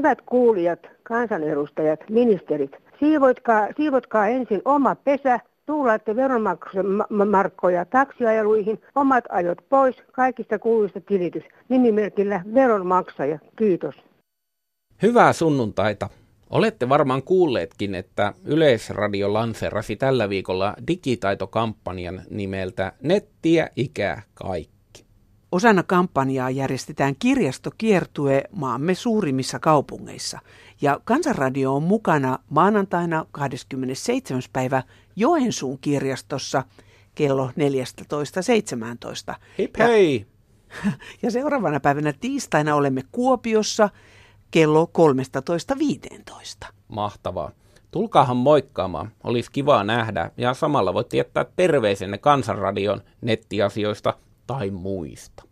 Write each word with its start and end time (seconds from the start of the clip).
Hyvät 0.00 0.22
kuulijat, 0.26 0.80
kansanedustajat, 1.02 2.00
ministerit, 2.10 2.70
siivotkaa, 3.00 3.68
siivotkaa 3.76 4.28
ensin 4.28 4.62
oma 4.64 4.94
pesä, 4.94 5.40
tuulaatte 5.66 6.16
veronmarkkoja 6.16 7.84
taksiajeluihin, 7.84 8.80
omat 8.94 9.24
ajot 9.28 9.58
pois, 9.68 9.96
kaikista 10.12 10.58
kuluista 10.58 11.00
tilitys. 11.00 11.42
Nimimerkillä 11.68 12.42
veronmaksaja. 12.54 13.38
Kiitos. 13.56 13.94
Hyvää 15.02 15.32
sunnuntaita. 15.32 16.08
Olette 16.50 16.88
varmaan 16.88 17.22
kuulleetkin, 17.22 17.94
että 17.94 18.32
Yleisradio 18.44 19.32
lanserasi 19.32 19.96
tällä 19.96 20.28
viikolla 20.28 20.74
digitaitokampanjan 20.88 22.22
nimeltä 22.30 22.92
Nettiä 23.02 23.68
ikää 23.76 24.22
kaikki. 24.34 24.79
Osana 25.52 25.82
kampanjaa 25.82 26.50
järjestetään 26.50 27.14
kirjastokiertue 27.18 28.44
maamme 28.52 28.94
suurimmissa 28.94 29.58
kaupungeissa 29.58 30.38
ja 30.80 31.00
Kansanradio 31.04 31.76
on 31.76 31.82
mukana 31.82 32.38
maanantaina 32.50 33.26
27. 33.30 34.42
päivä 34.52 34.82
Joensuun 35.16 35.78
kirjastossa 35.80 36.64
kello 37.14 37.46
14.17. 37.46 39.34
Hip 39.58 39.78
hei! 39.78 40.26
Ja, 40.84 40.92
ja 41.22 41.30
seuraavana 41.30 41.80
päivänä 41.80 42.12
tiistaina 42.12 42.74
olemme 42.74 43.02
Kuopiossa 43.12 43.90
kello 44.50 44.90
13.15. 46.64 46.68
Mahtavaa. 46.88 47.50
Tulkaahan 47.90 48.36
moikkaamaan, 48.36 49.12
olisi 49.24 49.50
kivaa 49.52 49.84
nähdä 49.84 50.30
ja 50.36 50.54
samalla 50.54 50.94
voit 50.94 51.12
jättää 51.12 51.44
terveisenne 51.56 52.18
Kansanradion 52.18 53.02
nettiasioista 53.20 54.14
tai 54.46 54.70
muista. 54.70 55.49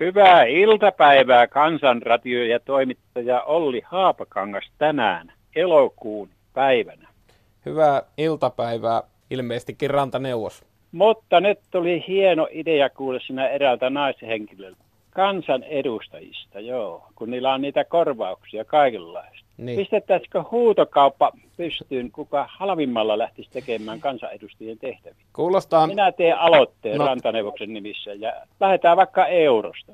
Hyvää 0.00 0.44
iltapäivää 0.44 1.46
Kansanradio 1.46 2.44
ja 2.44 2.60
toimittaja 2.60 3.42
Olli 3.42 3.82
Haapakangas 3.84 4.70
tänään 4.78 5.32
elokuun 5.56 6.28
päivänä. 6.54 7.08
Hyvää 7.66 8.02
iltapäivää 8.18 9.02
ilmeisestikin 9.30 9.90
rantaneuvos. 9.90 10.64
Mutta 10.92 11.40
nyt 11.40 11.58
tuli 11.70 12.04
hieno 12.08 12.48
idea 12.50 12.90
kuulla 12.90 13.20
sinä 13.26 13.48
eräältä 13.48 13.90
naishenkilöltä. 13.90 14.84
Kansanedustajista, 15.10 16.60
joo, 16.60 17.06
kun 17.14 17.30
niillä 17.30 17.54
on 17.54 17.62
niitä 17.62 17.84
korvauksia 17.84 18.64
kaikenlaista. 18.64 19.49
Niin. 19.60 19.78
Pistettäisikö 19.78 20.44
huutokauppa 20.50 21.32
pystyyn, 21.56 22.10
kuka 22.10 22.46
halvimmalla 22.50 23.18
lähtisi 23.18 23.50
tekemään 23.50 24.00
kansanedustajien 24.00 24.78
tehtäviä? 24.78 25.24
Kuulostaa... 25.32 25.86
Minä 25.86 26.12
teen 26.12 26.38
aloitteen 26.38 26.98
no. 26.98 27.06
rantaneuvoksen 27.06 27.72
nimissä 27.72 28.14
ja 28.14 28.32
lähdetään 28.60 28.96
vaikka 28.96 29.26
eurosta. 29.26 29.92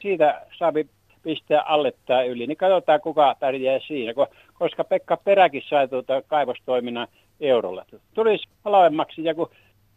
Siitä 0.00 0.46
saapi 0.58 0.86
pistää 1.22 1.62
alle 1.62 1.92
tai 2.06 2.28
yli, 2.28 2.46
niin 2.46 2.56
katsotaan 2.56 3.00
kuka 3.00 3.36
pärjää 3.40 3.78
siinä, 3.86 4.12
koska 4.54 4.84
Pekka 4.84 5.16
Peräkin 5.16 5.62
sai 5.68 5.88
tuota 5.88 6.22
kaivostoiminnan 6.22 7.08
eurolla. 7.40 7.84
Tulisi 8.14 8.48
halvemmaksi 8.64 9.24
ja 9.24 9.34
kun 9.34 9.50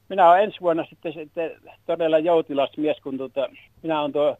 minä 0.10 0.30
olen 0.30 0.44
ensi 0.44 0.62
vuonna 0.62 0.86
sitten, 0.90 1.14
sitten 1.14 1.52
todella 1.86 2.20
joutilas 2.20 2.78
mies, 2.78 2.98
kun 3.00 3.18
tuota, 3.18 3.50
minä 3.84 4.02
olen 4.02 4.12
tuo 4.12 4.38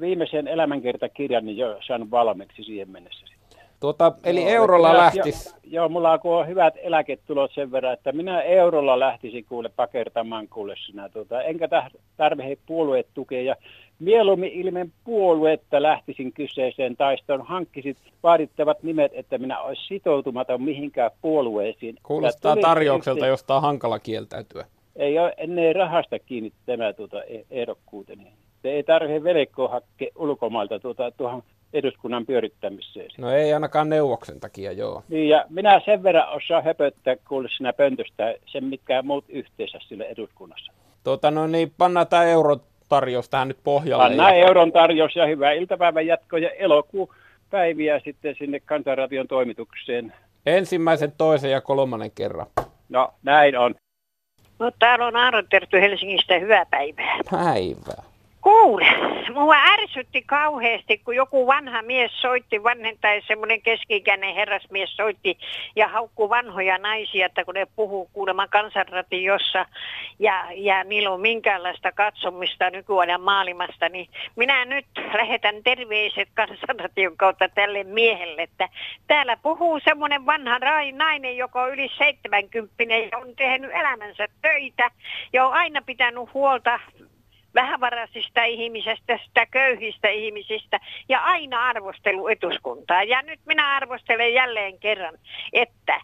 viimeisen 0.00 0.48
elämänkertakirjan 0.48 1.46
niin 1.46 1.56
jo 1.56 1.78
saanut 1.86 2.10
valmiiksi 2.10 2.62
siihen 2.62 2.90
mennessä. 2.90 3.26
Sitten. 3.26 3.44
Tuota, 3.80 4.12
eli 4.24 4.40
joo, 4.40 4.50
eurolla 4.50 4.96
lähtisi? 4.96 5.48
Jo, 5.48 5.60
joo, 5.70 5.88
mulla 5.88 6.18
on, 6.24 6.48
hyvät 6.48 6.74
eläketulot 6.76 7.50
sen 7.54 7.72
verran, 7.72 7.92
että 7.92 8.12
minä 8.12 8.42
eurolla 8.42 8.98
lähtisin 8.98 9.44
kuule 9.44 9.68
pakertamaan 9.68 10.48
kuule 10.48 10.74
sinä. 10.86 11.08
Tuota, 11.08 11.42
enkä 11.42 11.68
tarvitse 12.16 12.58
puolueet 12.66 13.06
tukea. 13.14 13.42
Ja 13.42 13.56
mieluummin 13.98 14.52
ilmen 14.52 14.92
puoluetta 15.04 15.82
lähtisin 15.82 16.32
kyseiseen 16.32 16.96
taistoon, 16.96 17.42
hankkisit 17.42 17.96
vaadittavat 18.22 18.82
nimet, 18.82 19.12
että 19.14 19.38
minä 19.38 19.60
olisi 19.60 19.86
sitoutumaton 19.86 20.62
mihinkään 20.62 21.10
puolueisiin. 21.22 21.96
Kuulostaa 22.02 22.56
tarjoukselta, 22.56 23.26
josta 23.26 23.56
on 23.56 23.62
hankala 23.62 23.98
kieltäytyä. 23.98 24.66
Ei 24.96 25.18
ole 25.18 25.34
ennen 25.36 25.76
rahasta 25.76 26.18
kiinni 26.18 26.52
tämä 26.66 26.92
tuota, 26.92 27.24
e- 27.24 27.44
ehdokkuuteni. 27.50 28.26
Se 28.64 28.70
ei 28.70 28.82
tarvitse 28.82 29.24
velekkoa 29.24 29.68
hakkea 29.68 30.08
ulkomailta 30.16 30.78
tuota, 30.78 31.10
tuohon 31.10 31.42
eduskunnan 31.72 32.26
pyörittämiseen. 32.26 33.10
No 33.18 33.30
ei 33.30 33.54
ainakaan 33.54 33.88
neuvoksen 33.88 34.40
takia, 34.40 34.72
joo. 34.72 35.02
Niin, 35.08 35.28
ja 35.28 35.44
minä 35.48 35.80
sen 35.84 36.02
verran 36.02 36.32
osaan 36.32 36.64
höpöttää 36.64 37.16
kuule 37.28 37.48
sinä 37.56 37.72
pöntöstä 37.72 38.34
sen, 38.46 38.64
mitkä 38.64 39.02
muut 39.02 39.24
yhteensä 39.28 39.78
sille 39.88 40.04
eduskunnassa. 40.04 40.72
Tuota, 41.04 41.30
no 41.30 41.46
niin, 41.46 41.72
panna 41.78 42.04
tämä 42.04 42.24
eurotarjous 42.24 43.28
tähän 43.28 43.48
nyt 43.48 43.58
pohjalle. 43.64 44.04
Panna 44.04 44.30
ja... 44.30 44.46
euron 44.46 44.72
tarjous 44.72 45.16
ja 45.16 45.26
hyvää 45.26 45.52
iltapäivän 45.52 46.06
jatkoa 46.06 46.38
ja 46.38 46.50
elokuun 46.50 47.14
päiviä 47.50 48.00
sitten 48.04 48.34
sinne 48.38 48.60
Kansanradion 48.60 49.28
toimitukseen. 49.28 50.12
Ensimmäisen, 50.46 51.12
toisen 51.18 51.50
ja 51.50 51.60
kolmannen 51.60 52.10
kerran. 52.10 52.46
No, 52.88 53.14
näin 53.22 53.58
on. 53.58 53.74
No, 54.58 54.70
täällä 54.78 55.06
on 55.06 55.16
Aaron 55.16 55.46
Terttu 55.50 55.76
Helsingistä. 55.76 56.38
Hyvää 56.38 56.66
päivää. 56.70 57.18
Päivää. 57.30 58.13
Kuule, 58.44 58.86
mua 59.34 59.54
ärsytti 59.56 60.22
kauheasti, 60.22 60.98
kun 60.98 61.16
joku 61.16 61.46
vanha 61.46 61.82
mies 61.82 62.12
soitti, 62.20 62.62
vanhen 62.62 62.98
tai 63.00 63.22
semmoinen 63.26 63.62
keski-ikäinen 63.62 64.34
herrasmies 64.34 64.96
soitti 64.96 65.38
ja 65.76 65.88
haukkuu 65.88 66.28
vanhoja 66.28 66.78
naisia, 66.78 67.26
että 67.26 67.44
kun 67.44 67.54
ne 67.54 67.66
puhuu 67.76 68.10
kuulemma 68.12 68.48
kansanratiossa 68.48 69.66
ja, 70.18 70.44
ja 70.54 70.84
niillä 70.84 71.10
on 71.10 71.20
minkäänlaista 71.20 71.92
katsomista 71.92 72.70
nykyajan 72.70 73.20
maailmasta, 73.20 73.88
niin 73.88 74.08
minä 74.36 74.64
nyt 74.64 74.86
lähetän 75.14 75.62
terveiset 75.62 76.28
kansanration 76.34 77.16
kautta 77.16 77.48
tälle 77.48 77.84
miehelle, 77.84 78.42
että 78.42 78.68
täällä 79.06 79.36
puhuu 79.36 79.80
semmoinen 79.84 80.26
vanha 80.26 80.58
nainen, 80.92 81.36
joka 81.36 81.62
on 81.62 81.72
yli 81.72 81.90
70 81.98 82.84
ja 82.84 83.18
on 83.18 83.36
tehnyt 83.36 83.70
elämänsä 83.70 84.28
töitä 84.42 84.90
ja 85.32 85.46
on 85.46 85.52
aina 85.52 85.82
pitänyt 85.86 86.34
huolta 86.34 86.80
vähävaraisista 87.54 88.44
ihmisistä, 88.44 89.18
sitä 89.26 89.46
köyhistä 89.46 90.08
ihmisistä 90.08 90.80
ja 91.08 91.20
aina 91.20 91.62
arvostelu 91.62 92.28
etuskuntaa. 92.28 93.02
Ja 93.02 93.22
nyt 93.22 93.40
minä 93.46 93.76
arvostelen 93.76 94.34
jälleen 94.34 94.78
kerran, 94.78 95.14
että 95.52 96.00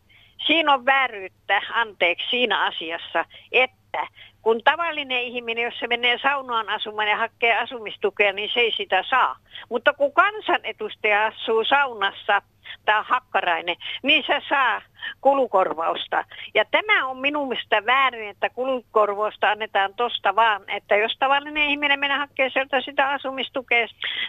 siinä 0.46 0.72
on 0.72 0.86
vääryyttä, 0.86 1.62
anteeksi, 1.72 2.30
siinä 2.30 2.66
asiassa, 2.66 3.24
että 3.52 4.06
kun 4.42 4.60
tavallinen 4.64 5.22
ihminen, 5.22 5.64
jos 5.64 5.78
se 5.78 5.86
menee 5.86 6.18
saunaan 6.18 6.68
asumaan 6.68 7.08
ja 7.08 7.16
hakee 7.16 7.58
asumistukea, 7.58 8.32
niin 8.32 8.50
se 8.54 8.60
ei 8.60 8.72
sitä 8.76 9.04
saa. 9.10 9.36
Mutta 9.68 9.92
kun 9.92 10.12
kansanedustaja 10.12 11.26
asuu 11.26 11.64
saunassa 11.64 12.42
tai 12.84 13.02
hakkarainen, 13.06 13.76
niin 14.02 14.24
se 14.26 14.40
saa 14.48 14.82
kulukorvausta. 15.20 16.24
Ja 16.54 16.64
tämä 16.64 17.06
on 17.06 17.18
minun 17.18 17.48
mielestä 17.48 17.86
väärin, 17.86 18.28
että 18.28 18.50
kulukorvausta 18.50 19.50
annetaan 19.50 19.94
tosta 19.94 20.36
vaan, 20.36 20.62
että 20.68 20.96
jos 20.96 21.16
tavallinen 21.18 21.70
ihminen 21.70 22.00
menee 22.00 22.18
sieltä 22.52 22.80
sitä 22.80 23.08
asumistukea 23.08 23.86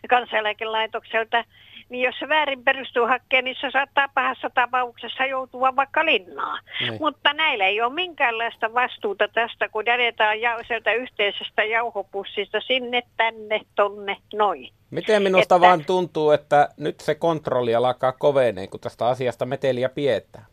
kansaneläkelaitokselta, 0.10 1.44
niin 1.92 2.06
jos 2.06 2.16
se 2.20 2.30
väärin 2.30 2.64
perustuu 2.64 3.08
hakkeen, 3.08 3.46
niin 3.46 3.56
se 3.62 3.72
saattaa 3.72 4.08
pahassa 4.14 4.50
tapauksessa 4.50 5.26
joutua 5.26 5.76
vaikka 5.76 6.06
linnaan. 6.06 6.64
Niin. 6.82 6.98
Mutta 7.00 7.34
näillä 7.34 7.66
ei 7.66 7.82
ole 7.82 7.94
minkäänlaista 7.94 8.74
vastuuta 8.74 9.28
tästä, 9.28 9.70
kun 9.70 9.84
jätetään 9.86 10.42
ja, 10.42 10.60
sieltä 10.68 10.94
yhteisestä 10.94 11.64
jauhopussista 11.64 12.62
sinne, 12.62 13.02
tänne, 13.18 13.62
tonne, 13.76 14.18
noin. 14.34 14.70
Miten 14.92 15.22
minusta 15.24 15.56
että... 15.56 15.68
vaan 15.68 15.86
tuntuu, 15.86 16.32
että 16.32 16.70
nyt 16.78 17.00
se 17.00 17.16
kontrolli 17.16 17.76
alkaa 17.76 18.12
koveneen, 18.12 18.70
kun 18.70 18.80
tästä 18.80 19.08
asiasta 19.08 19.46
meteliä 19.46 19.90
piettää? 19.90 20.46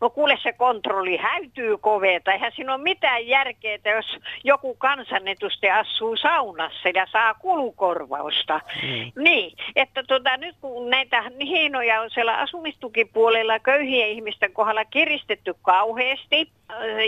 No 0.00 0.10
kuule 0.10 0.38
se 0.42 0.52
kontrolli 0.52 1.16
häytyy 1.16 1.78
koveeta. 1.78 2.32
Eihän 2.32 2.52
siinä 2.56 2.74
ole 2.74 2.82
mitään 2.82 3.26
järkeä, 3.26 3.74
että 3.74 3.90
jos 3.90 4.18
joku 4.44 4.74
kansanedustaja 4.74 5.78
asuu 5.78 6.16
saunassa 6.16 6.88
ja 6.94 7.06
saa 7.12 7.34
kulukorvausta. 7.34 8.60
Mm. 8.82 9.22
Niin, 9.22 9.56
että 9.76 10.02
tota, 10.02 10.36
nyt 10.36 10.56
kun 10.60 10.90
näitä 10.90 11.22
hienoja 11.40 12.00
on 12.00 12.10
siellä 12.10 12.36
asumistukipuolella 12.36 13.58
köyhien 13.58 14.08
ihmisten 14.08 14.52
kohdalla 14.52 14.84
kiristetty 14.84 15.54
kauheasti, 15.62 16.48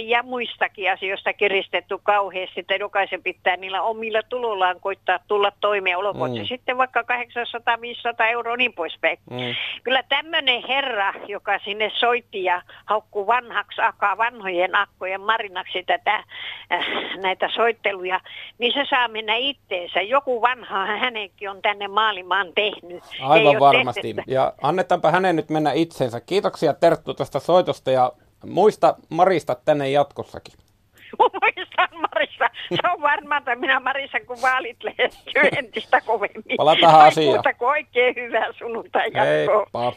ja 0.05 0.23
muistakin 0.23 0.93
asioista 0.93 1.33
kiristetty 1.33 1.99
kauheasti, 2.03 2.61
että 2.61 2.75
jokaisen 2.75 3.23
pitää 3.23 3.57
niillä 3.57 3.83
omilla 3.83 4.23
tulollaan 4.29 4.81
koittaa 4.81 5.19
tulla 5.29 5.53
toimeen, 5.61 5.99
olkoon 5.99 6.31
mm. 6.31 6.37
se 6.37 6.45
sitten 6.45 6.79
vaikka 6.79 7.03
800-500 7.03 7.05
euroa 8.31 8.57
niin 8.57 8.73
poispäin. 8.73 9.19
Mm. 9.31 9.39
Kyllä 9.83 10.03
tämmöinen 10.03 10.63
herra, 10.69 11.15
joka 11.29 11.59
sinne 11.59 11.91
soitti 11.95 12.45
ja 12.45 12.63
haukkuu 12.85 13.27
vanhaksi 13.27 13.81
akaa 13.81 14.19
vanhojen 14.19 14.75
akkojen 14.75 15.21
marinaksi 15.21 15.83
tätä, 15.83 16.15
äh, 16.17 16.87
näitä 17.23 17.49
soitteluja, 17.55 18.21
niin 18.59 18.73
se 18.73 18.85
saa 18.91 19.09
mennä 19.09 19.35
itteensä. 19.35 20.01
Joku 20.01 20.43
vanha 20.43 20.87
hänenkin 20.87 21.51
on 21.51 21.63
tänne 21.63 21.89
maailmaan 21.89 22.47
tehnyt. 22.55 23.05
Aivan 23.23 23.61
varmasti. 23.61 24.15
Tehty. 24.15 24.33
Ja 24.33 24.53
annetaanpa 24.63 25.11
hänen 25.11 25.37
nyt 25.37 25.51
mennä 25.51 25.73
itsensä. 25.73 26.21
Kiitoksia 26.21 26.75
Terttu 26.75 27.15
tästä 27.15 27.39
soitosta 27.39 27.91
ja 27.91 28.13
Muista 28.47 28.95
Marista 29.09 29.57
tänne 29.65 29.91
jatkossakin. 29.91 30.55
Muistan 31.19 31.89
Marista. 31.93 32.13
Marissa. 32.15 32.51
Se 32.71 32.93
on 32.95 33.03
varmaan, 33.03 33.39
että 33.39 33.57
minä 33.57 33.81
Marissa, 33.81 34.19
kun 34.21 34.43
vaalit 34.43 34.85
lähestyy 34.85 35.43
entistä 35.59 36.01
kovemmin. 36.01 36.57
Palataan 36.57 37.01
asiaan. 37.01 37.37
Mutta 37.37 37.67
oikein 37.67 38.15
hyvää 38.17 38.53
sunnuntai 38.59 39.11
jatkoa. 39.15 39.93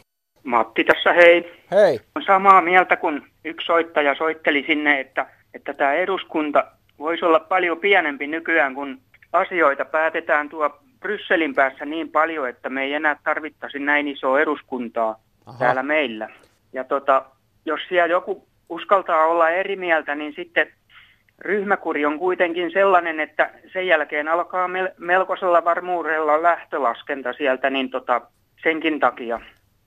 Matti 0.46 0.84
tässä 0.84 1.12
hei. 1.12 1.52
Hei. 1.70 2.00
On 2.14 2.22
samaa 2.22 2.62
mieltä 2.62 2.96
kuin 2.96 3.22
yksi 3.44 3.66
soittaja 3.66 4.14
soitteli 4.14 4.64
sinne, 4.66 5.00
että, 5.00 5.26
että 5.54 5.74
tämä 5.74 5.92
eduskunta 5.92 6.64
voisi 6.98 7.24
olla 7.24 7.40
paljon 7.40 7.78
pienempi 7.78 8.26
nykyään, 8.26 8.74
kun 8.74 8.98
asioita 9.32 9.84
päätetään 9.84 10.48
tuo 10.48 10.78
Brysselin 11.00 11.54
päässä 11.54 11.84
niin 11.84 12.08
paljon, 12.08 12.48
että 12.48 12.68
me 12.68 12.82
ei 12.82 12.94
enää 12.94 13.16
tarvittaisi 13.24 13.78
näin 13.78 14.08
isoa 14.08 14.40
eduskuntaa 14.40 15.16
Aha. 15.46 15.58
täällä 15.58 15.82
meillä. 15.82 16.28
Ja 16.72 16.84
tota, 16.84 17.24
jos 17.64 17.80
siellä 17.88 18.06
joku 18.06 18.46
uskaltaa 18.68 19.26
olla 19.26 19.50
eri 19.50 19.76
mieltä, 19.76 20.14
niin 20.14 20.32
sitten 20.36 20.66
ryhmäkuri 21.38 22.06
on 22.06 22.18
kuitenkin 22.18 22.70
sellainen, 22.70 23.20
että 23.20 23.50
sen 23.72 23.86
jälkeen 23.86 24.28
alkaa 24.28 24.68
mel- 24.68 24.94
melkoisella 24.98 25.64
varmuudella 25.64 26.42
lähtölaskenta 26.42 27.32
sieltä, 27.32 27.70
niin 27.70 27.90
tota, 27.90 28.20
senkin 28.62 29.00
takia. 29.00 29.40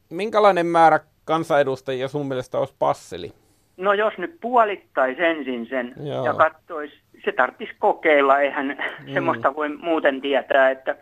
Minkälainen 0.10 0.66
määrä 0.66 1.00
kansanedustajia 1.26 2.08
sun 2.08 2.28
mielestä 2.28 2.58
olisi 2.58 2.76
passeli? 2.80 3.32
No 3.78 3.94
jos 3.94 4.18
nyt 4.18 4.38
puolittaisi 4.42 5.24
ensin 5.24 5.68
sen 5.70 5.94
Joo. 6.04 6.26
ja 6.26 6.34
katsoisi, 6.34 6.96
se 7.26 7.32
tarvitsisi 7.32 7.80
kokeilla, 7.80 8.40
eihän 8.40 8.66
mm. 8.68 9.14
semmoista 9.14 9.56
voi 9.56 9.70
muuten 9.78 10.22
tietää, 10.22 10.70
että 10.70 10.96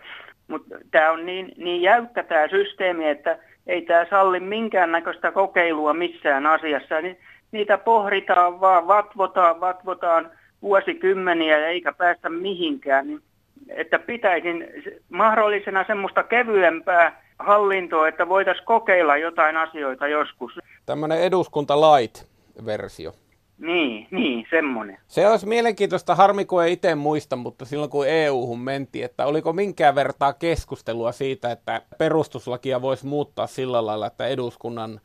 mutta 0.48 0.76
tämä 0.92 1.12
on 1.12 1.26
niin, 1.26 1.52
niin 1.58 1.82
jäykkä 1.82 2.24
tämä 2.24 2.48
systeemi, 2.48 3.10
että 3.10 3.40
ei 3.68 3.82
tämä 3.82 4.06
salli 4.10 4.40
minkäännäköistä 4.40 5.32
kokeilua 5.32 5.94
missään 5.94 6.46
asiassa. 6.46 7.02
Niin 7.02 7.18
niitä 7.52 7.78
pohditaan 7.78 8.60
vaan, 8.60 8.88
vatvotaan, 8.88 9.60
vatvotaan 9.60 10.32
vuosikymmeniä 10.62 11.68
eikä 11.68 11.94
päästä 11.94 12.30
mihinkään. 12.30 13.08
Niin, 13.08 13.22
että 13.70 14.00
pitäisin 14.00 14.68
mahdollisena 15.10 15.84
semmoista 15.88 16.24
kevyempää 16.24 17.22
hallintoa, 17.40 18.08
että 18.08 18.30
voitaisiin 18.30 18.66
kokeilla 18.66 19.18
jotain 19.18 19.58
asioita 19.58 20.08
joskus. 20.08 20.60
Tämmöinen 20.86 21.22
eduskunta 21.22 21.76
light-versio. 21.82 23.14
Niin, 23.58 24.08
niin, 24.12 24.48
semmoinen. 24.50 24.98
Se 25.08 25.30
olisi 25.30 25.46
mielenkiintoista, 25.46 26.16
harmi 26.16 26.46
kun 26.46 26.64
ei 26.64 26.74
itse 26.74 26.96
muista, 26.96 27.36
mutta 27.36 27.66
silloin 27.66 27.90
kun 27.90 28.08
EU-hun 28.08 28.60
mentiin, 28.60 29.06
että 29.06 29.26
oliko 29.26 29.54
minkään 29.54 29.96
vertaa 29.96 30.34
keskustelua 30.34 31.12
siitä, 31.12 31.52
että 31.52 31.82
perustuslakia 31.98 32.82
voisi 32.82 33.06
muuttaa 33.06 33.48
sillä 33.48 33.86
lailla, 33.86 34.08
että 34.08 34.28
eduskunnan 34.28 35.00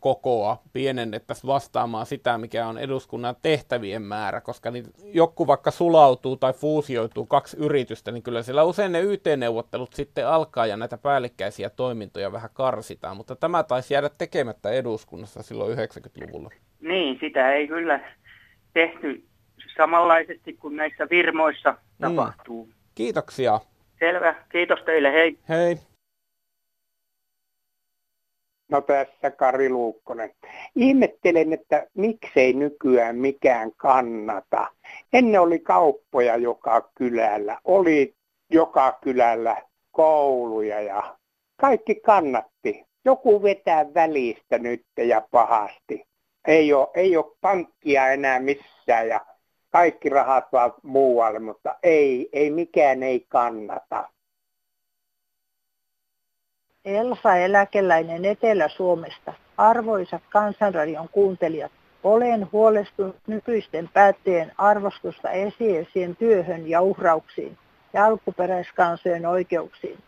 kokoa 0.00 0.62
pienennettäisiin 0.72 1.48
vastaamaan 1.48 2.06
sitä, 2.06 2.38
mikä 2.38 2.66
on 2.66 2.78
eduskunnan 2.78 3.36
tehtävien 3.42 4.02
määrä, 4.02 4.40
koska 4.40 4.70
niin 4.70 4.84
joku 5.04 5.46
vaikka 5.46 5.70
sulautuu 5.70 6.36
tai 6.36 6.52
fuusioituu 6.52 7.26
kaksi 7.26 7.56
yritystä, 7.60 8.12
niin 8.12 8.22
kyllä 8.22 8.42
siellä 8.42 8.64
usein 8.64 8.92
ne 8.92 9.00
YT-neuvottelut 9.00 9.92
sitten 9.92 10.28
alkaa 10.28 10.66
ja 10.66 10.76
näitä 10.76 10.98
päällekkäisiä 10.98 11.70
toimintoja 11.70 12.32
vähän 12.32 12.50
karsitaan, 12.54 13.16
mutta 13.16 13.36
tämä 13.36 13.62
taisi 13.62 13.94
jäädä 13.94 14.10
tekemättä 14.18 14.70
eduskunnassa 14.70 15.42
silloin 15.42 15.78
90-luvulla. 15.78 16.50
Niin, 16.80 17.18
sitä 17.20 17.52
ei 17.52 17.68
kyllä 17.68 18.00
tehty 18.74 19.24
samanlaisesti 19.76 20.52
kuin 20.52 20.76
näissä 20.76 21.06
virmoissa 21.10 21.70
mm. 21.70 21.76
tapahtuu. 22.00 22.68
Kiitoksia. 22.94 23.60
Selvä. 23.98 24.34
Kiitos 24.52 24.80
teille. 24.84 25.12
Hei. 25.12 25.38
Hei. 25.48 25.76
No 28.68 28.80
tässä 28.80 29.30
Kari 29.30 29.70
Luukkonen. 29.70 30.30
Ihmettelen, 30.74 31.52
että 31.52 31.86
miksei 31.94 32.52
nykyään 32.52 33.16
mikään 33.16 33.72
kannata. 33.76 34.66
Ennen 35.12 35.40
oli 35.40 35.58
kauppoja 35.58 36.36
joka 36.36 36.90
kylällä, 36.94 37.58
oli 37.64 38.14
joka 38.50 38.98
kylällä 39.02 39.62
kouluja 39.90 40.80
ja 40.80 41.16
kaikki 41.56 41.94
kannatti. 41.94 42.84
Joku 43.04 43.42
vetää 43.42 43.94
välistä 43.94 44.58
nyt 44.58 44.84
ja 44.96 45.22
pahasti 45.30 46.06
ei 46.46 46.72
ole, 46.72 46.88
ei 46.94 47.16
ole 47.16 47.36
pankkia 47.40 48.08
enää 48.08 48.40
missään 48.40 49.08
ja 49.08 49.26
kaikki 49.70 50.08
rahat 50.08 50.44
vaan 50.52 50.74
muualle, 50.82 51.38
mutta 51.38 51.76
ei, 51.82 52.28
ei 52.32 52.50
mikään 52.50 53.02
ei 53.02 53.26
kannata. 53.28 54.08
Elsa 56.86 57.36
Eläkeläinen 57.36 58.24
Etelä-Suomesta. 58.24 59.32
Arvoisat 59.56 60.22
kansanradion 60.30 61.08
kuuntelijat, 61.08 61.72
olen 62.04 62.48
huolestunut 62.52 63.16
nykyisten 63.26 63.90
päättäjien 63.92 64.52
arvostusta 64.58 65.30
esiesien 65.30 66.16
työhön 66.16 66.68
ja 66.68 66.80
uhrauksiin 66.80 67.58
ja 67.92 68.04
alkuperäiskansojen 68.04 69.26
oikeuksiin, 69.26 69.98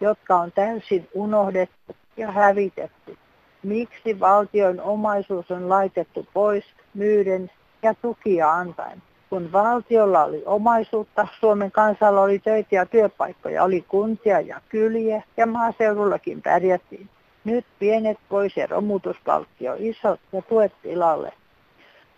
jotka 0.00 0.36
on 0.36 0.52
täysin 0.52 1.08
unohdettu 1.14 1.96
ja 2.16 2.32
hävitetty 2.32 3.18
miksi 3.62 4.20
valtion 4.20 4.80
omaisuus 4.80 5.50
on 5.50 5.68
laitettu 5.68 6.26
pois 6.34 6.64
myyden 6.94 7.50
ja 7.82 7.94
tukia 7.94 8.52
antaen. 8.52 9.02
Kun 9.30 9.52
valtiolla 9.52 10.24
oli 10.24 10.42
omaisuutta, 10.46 11.28
Suomen 11.40 11.72
kansalla 11.72 12.20
oli 12.20 12.38
töitä 12.38 12.74
ja 12.74 12.86
työpaikkoja, 12.86 13.64
oli 13.64 13.84
kuntia 13.88 14.40
ja 14.40 14.60
kyliä 14.68 15.22
ja 15.36 15.46
maaseudullakin 15.46 16.42
pärjättiin. 16.42 17.08
Nyt 17.44 17.66
pienet 17.78 18.18
pois 18.28 18.56
ja 18.56 18.66
romutuspalkkio 18.66 19.76
isot 19.78 20.20
ja 20.32 20.42
tuet 20.42 20.72
tilalle. 20.82 21.32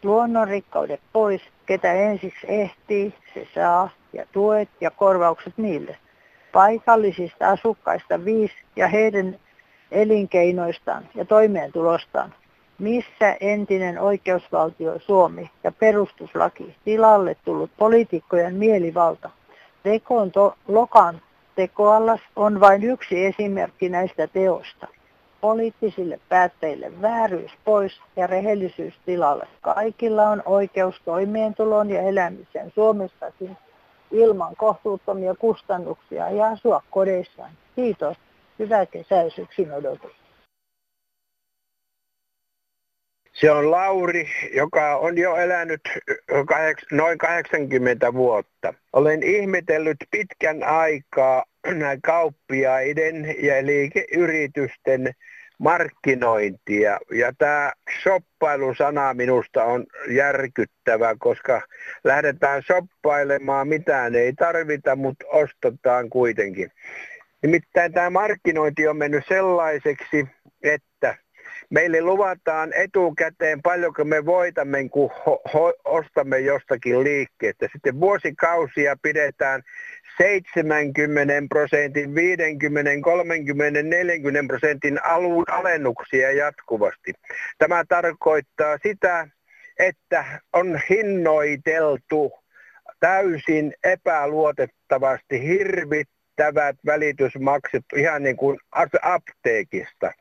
Luonnonrikkaudet 0.02 1.00
pois, 1.12 1.42
ketä 1.66 1.92
ensiksi 1.92 2.46
ehtii, 2.48 3.14
se 3.34 3.46
saa 3.54 3.90
ja 4.12 4.26
tuet 4.32 4.68
ja 4.80 4.90
korvaukset 4.90 5.52
niille. 5.56 5.96
Paikallisista 6.52 7.48
asukkaista 7.48 8.24
viisi 8.24 8.54
ja 8.76 8.88
heidän 8.88 9.38
elinkeinoistaan 9.90 11.08
ja 11.14 11.24
toimeentulostaan. 11.24 12.34
Missä 12.80 13.36
entinen 13.40 13.98
oikeusvaltio 13.98 14.98
Suomi 14.98 15.50
ja 15.64 15.72
perustuslaki 15.72 16.76
tilalle 16.84 17.36
tullut 17.44 17.70
poliitikkojen 17.76 18.54
mielivalta? 18.54 19.30
Tekon 19.82 20.32
to, 20.32 20.54
Lokan 20.68 21.20
tekoallas 21.54 22.20
on 22.36 22.60
vain 22.60 22.82
yksi 22.84 23.24
esimerkki 23.26 23.88
näistä 23.88 24.26
teosta. 24.26 24.88
Poliittisille 25.40 26.20
päättäjille 26.28 27.02
vääryys 27.02 27.50
pois 27.64 28.00
ja 28.16 28.26
rehellisyys 28.26 28.94
tilalle. 29.06 29.46
Kaikilla 29.60 30.28
on 30.28 30.42
oikeus 30.46 31.00
toimeentuloon 31.04 31.90
ja 31.90 32.02
elämiseen 32.02 32.72
Suomessakin 32.74 33.56
ilman 34.10 34.56
kohtuuttomia 34.56 35.34
kustannuksia 35.34 36.30
ja 36.30 36.46
asua 36.46 36.82
kodeissaan. 36.90 37.50
Kiitos. 37.76 38.16
Hyvää 38.58 38.86
kesää 38.86 39.30
syksyn 39.30 39.72
odotus. 39.72 40.19
Se 43.40 43.50
on 43.50 43.70
Lauri, 43.70 44.28
joka 44.54 44.96
on 44.96 45.18
jo 45.18 45.36
elänyt 45.36 45.80
noin 46.92 47.18
80 47.18 48.14
vuotta. 48.14 48.74
Olen 48.92 49.22
ihmetellyt 49.22 49.96
pitkän 50.10 50.62
aikaa 50.62 51.44
kauppiaiden 52.02 53.34
ja 53.42 53.66
liikeyritysten 53.66 55.14
markkinointia. 55.58 56.98
Ja 57.12 57.32
tämä 57.38 57.72
shoppailusana 58.02 59.14
minusta 59.14 59.64
on 59.64 59.86
järkyttävä, 60.08 61.16
koska 61.18 61.62
lähdetään 62.04 62.62
shoppailemaan, 62.62 63.68
mitään 63.68 64.14
ei 64.14 64.32
tarvita, 64.32 64.96
mutta 64.96 65.24
ostetaan 65.28 66.10
kuitenkin. 66.10 66.72
Nimittäin 67.42 67.92
tämä 67.92 68.10
markkinointi 68.10 68.88
on 68.88 68.96
mennyt 68.96 69.24
sellaiseksi, 69.28 70.28
meille 71.70 72.00
luvataan 72.00 72.72
etukäteen 72.72 73.62
paljonko 73.62 74.04
me 74.04 74.26
voitamme, 74.26 74.88
kun 74.88 75.10
ho- 75.10 75.50
ho- 75.52 75.80
ostamme 75.84 76.38
jostakin 76.38 77.04
liikkeestä. 77.04 77.68
Sitten 77.72 78.00
vuosikausia 78.00 78.96
pidetään 79.02 79.62
70 80.18 81.32
prosentin, 81.48 82.14
50, 82.14 82.90
30, 83.02 83.82
40 83.82 84.48
prosentin 84.48 85.04
alun 85.04 85.44
alennuksia 85.50 86.32
jatkuvasti. 86.32 87.12
Tämä 87.58 87.84
tarkoittaa 87.88 88.76
sitä, 88.82 89.28
että 89.78 90.24
on 90.52 90.80
hinnoiteltu 90.90 92.32
täysin 93.00 93.72
epäluotettavasti 93.84 95.42
hirvit 95.42 96.08
tävät 96.36 96.76
välitysmaksut 96.86 97.84
ihan 97.96 98.22
niin 98.22 98.36
kuin 98.36 98.58
apteekista. 99.02 100.12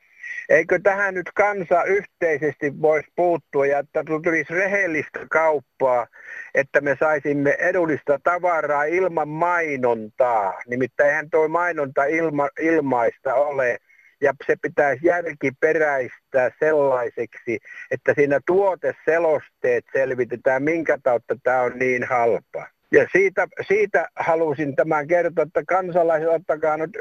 Eikö 0.49 0.79
tähän 0.83 1.13
nyt 1.13 1.31
kansa 1.35 1.83
yhteisesti 1.83 2.81
voisi 2.81 3.09
puuttua 3.15 3.65
ja 3.65 3.79
että 3.79 4.03
tulisi 4.23 4.53
rehellistä 4.53 5.19
kauppaa, 5.31 6.07
että 6.55 6.81
me 6.81 6.97
saisimme 6.99 7.51
edullista 7.59 8.19
tavaraa 8.23 8.83
ilman 8.83 9.27
mainontaa. 9.27 10.61
Nimittäin 10.67 11.09
eihän 11.09 11.29
tuo 11.29 11.47
mainonta 11.47 12.05
ilma, 12.05 12.49
ilmaista 12.59 13.33
ole 13.35 13.77
ja 14.21 14.33
se 14.47 14.55
pitäisi 14.61 15.07
järkiperäistää 15.07 16.51
sellaiseksi, 16.59 17.59
että 17.91 18.13
siinä 18.13 18.39
tuoteselosteet 18.45 19.85
selvitetään, 19.93 20.63
minkä 20.63 20.97
tautta 21.03 21.35
tämä 21.43 21.61
on 21.61 21.79
niin 21.79 22.03
halpa. 22.03 22.67
Ja 22.91 23.07
siitä, 23.11 23.47
siitä 23.67 24.07
halusin 24.15 24.75
tämän 24.75 25.07
kertoa, 25.07 25.43
että 25.43 25.63
kansalaiset 25.67 26.29
ottakaa 26.29 26.77
nyt 26.77 26.91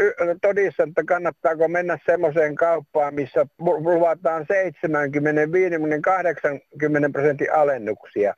todissa, 0.42 0.82
että 0.82 1.04
kannattaako 1.04 1.68
mennä 1.68 1.98
semmoiseen 2.06 2.54
kauppaan, 2.54 3.14
missä 3.14 3.46
luvataan 3.58 4.46
70, 4.48 5.52
50, 5.52 6.00
80 6.00 7.10
prosentin 7.12 7.52
alennuksia. 7.52 8.34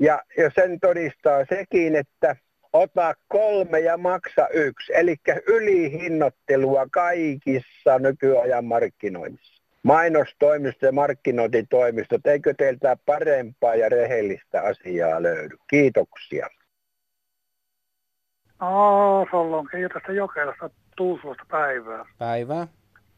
Ja, 0.00 0.22
ja 0.38 0.50
sen 0.54 0.80
todistaa 0.80 1.44
sekin, 1.48 1.96
että 1.96 2.36
ota 2.72 3.14
kolme 3.28 3.80
ja 3.80 3.96
maksa 3.96 4.48
yksi, 4.52 4.92
eli 4.94 5.16
ylihinnottelua 5.46 6.86
kaikissa 6.92 7.98
nykyajan 7.98 8.64
markkinoinnissa. 8.64 9.62
Mainostoimistot 9.82 10.82
ja 10.82 10.92
markkinointitoimistot, 10.92 12.26
eikö 12.26 12.54
teiltä 12.58 12.96
parempaa 13.06 13.74
ja 13.74 13.88
rehellistä 13.88 14.62
asiaa 14.62 15.22
löydy? 15.22 15.56
Kiitoksia. 15.70 16.48
Aa, 18.60 19.26
Sollon 19.30 19.68
tästä 19.92 20.12
Jokelasta 20.12 20.70
Tuusuosta 20.96 21.44
päivää. 21.50 22.04
Päivää. 22.18 22.68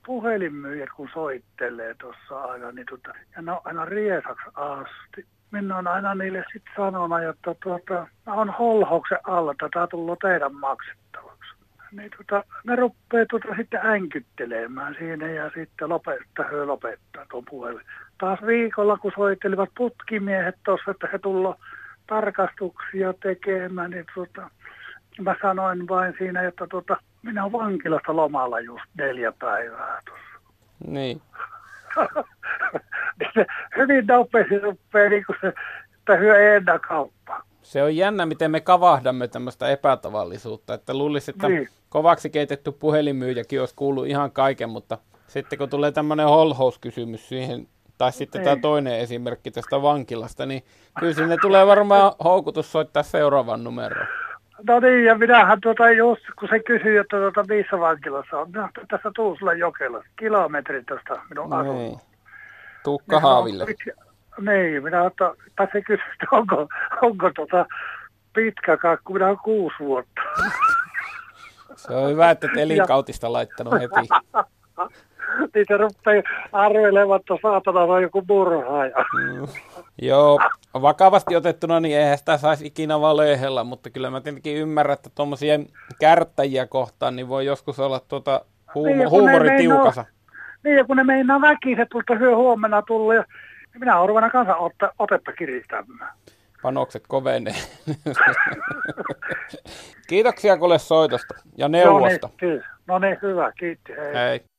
Puhelinmyyjät 0.07 0.89
kun 0.97 1.09
soittelee 1.15 1.95
tuossa 2.01 2.41
aina, 2.41 2.73
niin 2.73 2.87
tota, 2.91 3.19
ja 3.37 3.43
ne 3.43 3.53
on 3.53 3.61
aina 3.65 3.85
riesaksi 3.85 4.45
asti. 4.55 5.27
Minä 5.51 5.77
on 5.77 5.87
aina 5.87 6.15
niille 6.15 6.45
sitten 6.53 6.73
sanonut, 6.77 7.23
että 7.23 7.55
tuota, 7.63 8.07
on 8.27 8.51
holhouksen 8.51 9.19
alla, 9.25 9.53
että 9.53 9.69
tämä 9.73 9.87
tullut 9.87 10.19
teidän 10.19 10.55
maksettavaksi. 10.55 11.55
Niin 11.93 12.11
tota, 12.17 12.45
ne 12.65 12.77
rupeaa 12.77 13.27
tuota 13.31 13.49
sitten 13.57 13.87
änkyttelemään 13.87 14.97
siinä 14.99 15.27
ja 15.27 15.51
sitten 15.55 15.89
lopettaa, 15.89 16.49
he 16.49 16.65
lopettaa 16.65 17.27
tuon 17.31 17.45
puhelin. 17.51 17.87
Taas 18.19 18.39
viikolla, 18.47 18.99
kun 18.99 19.13
soittelivat 19.17 19.71
putkimiehet 19.77 20.57
tuossa, 20.65 20.91
että 20.91 21.09
he 21.13 21.19
tullut 21.19 21.57
tarkastuksia 22.07 23.15
tekemään, 23.23 23.91
niin 23.91 24.05
tuota, 24.15 24.51
mä 25.21 25.35
sanoin 25.43 25.89
vain 25.89 26.15
siinä, 26.19 26.49
että 26.49 26.67
tuota, 26.71 26.97
minä 27.23 27.43
olen 27.43 27.53
vankilasta 27.53 28.17
lomalla 28.17 28.61
just 28.61 28.85
neljä 28.99 29.33
päivää 29.39 30.01
tuossa. 30.05 30.53
Niin. 30.87 31.23
hyvin 33.77 34.07
nopeasti 34.07 34.59
rupeaa 34.59 35.09
niin 35.09 35.25
kuin 35.27 35.37
se, 35.41 35.53
että 35.99 36.17
hyö 36.17 36.57
ennakauppa. 36.57 37.43
Se 37.63 37.83
on 37.83 37.97
jännä, 37.97 38.27
miten 38.27 38.51
me 38.51 38.61
kavahdamme 38.61 39.29
tämmöistä 39.29 39.69
epätavallisuutta. 39.69 40.75
Että 40.75 40.95
luulisi, 40.95 41.31
että 41.31 41.49
niin. 41.49 41.69
kovaksi 41.89 42.31
keitetty 42.31 42.73
puhelinmyyjäkin 42.73 43.61
olisi 43.61 43.75
kuullut 43.75 44.07
ihan 44.07 44.33
kaiken, 44.33 44.71
mutta 44.71 44.99
sitten 45.27 45.59
kun 45.59 45.71
tulee 45.71 45.93
tämmöinen 45.93 46.29
holhouskysymys 46.29 47.29
siihen, 47.29 47.69
tai 47.99 48.13
sitten 48.13 48.39
niin. 48.39 48.45
tämä 48.45 48.61
toinen 48.61 48.99
esimerkki 48.99 49.51
tästä 49.51 49.83
vankilasta, 49.83 50.47
niin 50.47 50.63
kyllä 51.01 51.15
sinne 51.15 51.37
tulee 51.37 51.67
varmaan 51.67 52.13
houkutus 52.25 52.73
soittaa 52.73 53.03
seuraavan 53.03 53.65
numeroon. 53.65 54.07
No 54.69 54.81
niin, 54.81 55.05
ja 55.05 55.15
minähän 55.19 55.61
tuota 55.61 55.91
just, 55.91 56.23
kun 56.39 56.49
se 56.49 56.61
kysyi, 56.61 56.97
että 56.97 57.17
tuota, 57.17 57.45
missä 57.49 57.79
vankilassa 57.79 58.39
on, 58.39 58.51
minä 58.51 58.69
tässä 58.89 59.11
Tuusulan 59.17 59.59
Jokelassa, 59.59 60.11
kilometri 60.19 60.85
tuosta 60.85 61.23
minun 61.31 61.51
no 61.51 61.63
niin. 61.63 61.99
Tukka 62.85 63.17
niin, 63.17 63.23
Haaville. 63.23 63.67
Niin, 64.41 64.83
minä 64.83 65.07
että, 65.07 65.35
se 65.73 65.83
kysyi, 65.83 66.07
että 66.13 66.27
onko, 66.31 66.69
onko 67.03 67.31
tuota 67.37 67.67
pitkä 68.33 68.77
kakku, 68.77 69.13
minä 69.13 69.27
olen 69.27 69.39
kuusi 69.45 69.77
vuotta. 69.81 70.21
Se 71.77 71.93
on 71.93 72.11
hyvä, 72.11 72.31
että 72.31 72.47
et 72.53 72.59
elinkautista 72.59 73.33
laittanut 73.33 73.75
heti. 73.75 73.95
niin 75.55 75.65
se 75.69 75.77
rupeaa 75.77 76.23
arvelemaan, 76.53 77.21
että 77.21 77.35
saatana 77.43 77.81
on 77.81 78.03
joku 78.03 78.25
murhaaja. 78.29 78.97
Mm. 78.97 79.47
Joo, 80.03 80.39
vakavasti 80.75 81.37
otettuna, 81.37 81.81
niin 81.81 81.99
eihän 81.99 82.19
sitä 82.19 82.37
saisi 82.37 82.67
ikinä 82.67 83.01
valehella, 83.01 83.65
mutta 83.65 83.91
kyllä 83.91 84.11
mä 84.11 84.21
tietenkin 84.21 84.57
ymmärrän, 84.57 84.95
että 84.95 85.11
tuommoisia 85.15 85.59
kärttäjiä 86.01 86.67
kohtaan, 86.67 87.17
niin 87.17 87.29
voi 87.29 87.47
joskus 87.47 87.81
olla 87.81 88.01
tuota 88.09 88.45
huumo, 88.75 88.95
niin, 88.95 89.11
huumori 89.11 89.57
tiukassa. 89.57 90.05
Niin, 90.65 90.77
ja 90.77 90.85
kun 90.85 90.97
ne 90.97 91.05
meinaa 91.05 91.41
väkisin, 91.41 91.81
että 91.81 92.15
hyö 92.19 92.37
huomenna 92.37 92.83
tullut, 92.83 93.15
ja 93.15 93.25
minä 93.81 93.99
olen 93.99 94.09
ruvennut 94.09 94.33
kanssa 94.33 94.57
otte, 94.57 94.89
otetta 94.99 95.33
kiristämään. 95.33 96.13
Panokset 96.63 97.05
kovenee. 97.09 97.55
Kiitoksia 100.09 100.59
kuule 100.59 100.79
soitosta 100.79 101.35
ja 101.57 101.69
neuvosta. 101.69 102.29
No 102.43 102.49
niin, 102.49 102.63
no 102.87 102.99
niin 102.99 103.19
hyvä, 103.23 103.53
kiitti. 103.59 103.93
Hei. 103.93 104.15
hei. 104.15 104.50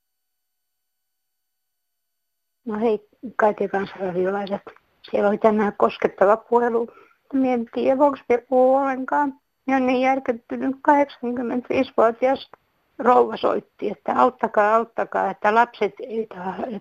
No 2.71 2.79
hei, 2.79 3.07
kaikki 3.35 3.67
kansalaisillaiset. 3.67 4.61
Siellä 5.01 5.29
oli 5.29 5.37
tänään 5.37 5.73
koskettava 5.77 6.37
puhelu. 6.37 6.87
Minä 7.33 7.53
en 7.53 7.65
tiedä, 7.73 7.97
voiko 7.97 8.17
me 8.29 8.37
puhua 8.37 8.81
ollenkaan. 8.81 9.33
Minä 9.65 9.77
olen 9.77 9.87
niin 9.87 10.01
järkyttynyt 10.01 10.75
85-vuotias 10.75 12.51
rouva 12.99 13.37
soitti, 13.37 13.89
että 13.89 14.13
auttakaa, 14.15 14.75
auttakaa, 14.75 15.29
että 15.31 15.55
lapset 15.55 15.93
ei 15.99 16.27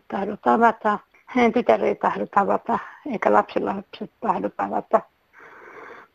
tahdo 0.08 0.36
tavata. 0.36 0.98
Hänen 1.26 1.52
tytär 1.52 1.84
ei 1.84 1.94
tahdo 1.94 2.26
tavata, 2.26 2.78
eikä 3.12 3.32
lapsilla 3.32 3.76
lapset 3.76 4.10
tahdo 4.20 4.48
tavata. 4.56 5.00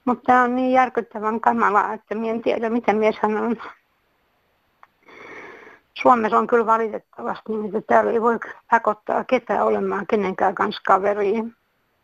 Mutta 0.05 0.24
tämä 0.25 0.44
on 0.44 0.55
niin 0.55 0.72
järkyttävän 0.72 1.41
kamalaa, 1.41 1.94
että 1.94 2.15
minä 2.15 2.34
en 2.34 2.41
tiedä, 2.41 2.70
mitä 2.70 2.94
mies 2.94 3.15
hän 3.22 3.38
on. 3.38 3.58
Suomessa 6.02 6.38
on 6.38 6.48
kyllä 6.48 6.66
valitettavasti 6.66 7.52
niin, 7.52 7.66
että 7.66 7.82
täällä 7.88 8.12
ei 8.12 8.22
voi 8.22 8.40
pakottaa 8.72 9.24
ketään 9.24 9.66
olemaan 9.66 10.08
kenenkään 10.08 10.56
kanssa 10.56 10.82
kaveriin. 10.86 11.56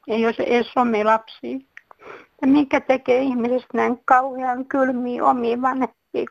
Ei 0.08 0.22
jos 0.22 0.40
edes 0.40 0.72
omia 0.76 1.06
lapsia. 1.06 1.60
Ja 2.42 2.48
mikä 2.48 2.82
tekee 2.82 3.22
ihmisestä 3.22 3.68
näin 3.74 4.02
kauhean 4.06 4.66
kylmiä 4.66 5.26
omia 5.26 5.62
vanhempia 5.62 6.26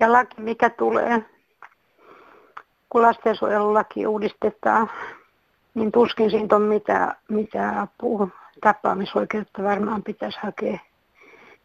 Ja 0.00 0.12
laki, 0.12 0.40
mikä 0.40 0.70
tulee, 0.70 1.24
kun 2.88 3.02
lastensuojelulaki 3.02 4.06
uudistetaan, 4.06 4.90
niin 5.74 5.92
tuskin 5.92 6.30
siitä 6.30 6.56
on 6.56 6.62
mitään, 6.62 7.16
mitään 7.28 7.78
apua. 7.78 8.28
Tapaamisoikeutta 8.60 9.62
varmaan 9.62 10.02
pitäisi 10.02 10.38
hakea 10.42 10.78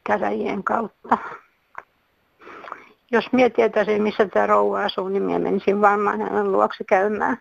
käräjien 0.03 0.63
kautta. 0.63 1.17
Jos 3.11 3.31
minä 3.31 3.49
tietäisin, 3.49 4.03
missä 4.03 4.25
tämä 4.25 4.47
rouva 4.47 4.83
asuu, 4.83 5.07
niin 5.09 5.23
minä 5.23 5.39
menisin 5.39 5.81
varmaan 5.81 6.21
hänen 6.21 6.51
luokse 6.51 6.83
käymään. 6.83 7.37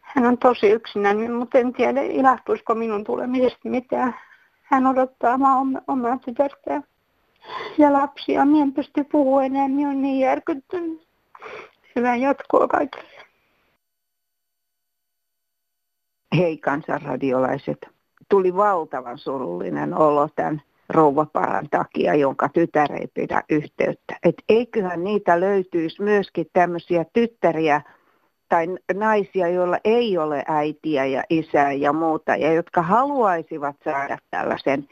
Hän 0.00 0.26
on 0.26 0.38
tosi 0.38 0.70
yksinäinen, 0.70 1.32
mutta 1.32 1.58
en 1.58 1.72
tiedä, 1.72 2.02
ilahtuisiko 2.02 2.74
minun 2.74 3.04
tulemisesta 3.04 3.68
mitään. 3.68 4.14
Hän 4.62 4.86
odottaa 4.86 5.34
omaa, 5.34 5.62
omaa 5.88 6.18
tytärtään 6.24 6.84
ja 7.78 7.92
lapsia. 7.92 8.44
Minä 8.44 8.62
en 8.62 8.72
pysty 8.72 9.04
puhumaan 9.04 9.44
enää, 9.44 9.68
minä 9.68 9.88
olen 9.88 10.02
niin 10.02 10.20
järkyttynyt. 10.20 11.06
Hyvää 11.96 12.16
jatkoa 12.16 12.68
kaikille. 12.68 13.24
Hei 16.36 16.58
kansanradiolaiset. 16.58 17.78
Tuli 18.28 18.56
valtavan 18.56 19.18
surullinen 19.18 19.94
olo 19.94 20.28
tämän 20.36 20.62
rouvaparan 20.90 21.66
takia, 21.70 22.14
jonka 22.14 22.48
tytär 22.48 22.92
ei 22.92 23.06
pidä 23.14 23.42
yhteyttä. 23.50 24.16
Et 24.24 24.34
eiköhän 24.48 25.04
niitä 25.04 25.40
löytyisi 25.40 26.02
myöskin 26.02 26.46
tämmöisiä 26.52 27.04
tyttäriä, 27.12 27.80
tai 28.48 28.66
naisia, 28.94 29.48
joilla 29.48 29.78
ei 29.84 30.18
ole 30.18 30.44
äitiä 30.46 31.04
ja 31.06 31.22
isää 31.30 31.72
ja 31.72 31.92
muuta, 31.92 32.36
ja 32.36 32.52
jotka 32.52 32.82
haluaisivat 32.82 33.76
saada 33.84 34.18
tällaisen 34.30 34.88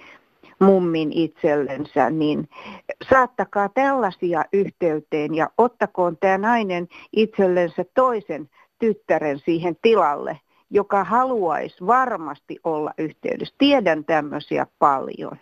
mummin 0.60 1.12
itsellensä, 1.12 2.10
niin 2.10 2.48
saattakaa 3.10 3.68
tällaisia 3.68 4.44
yhteyteen 4.52 5.34
ja 5.34 5.50
ottakoon 5.58 6.16
tämä 6.16 6.38
nainen 6.38 6.88
itsellensä 7.12 7.84
toisen 7.94 8.50
tyttären 8.78 9.38
siihen 9.38 9.76
tilalle, 9.82 10.40
joka 10.70 11.04
haluaisi 11.04 11.86
varmasti 11.86 12.58
olla 12.64 12.94
yhteydessä. 12.98 13.54
Tiedän 13.58 14.04
tämmöisiä 14.04 14.66
paljon. 14.78 15.38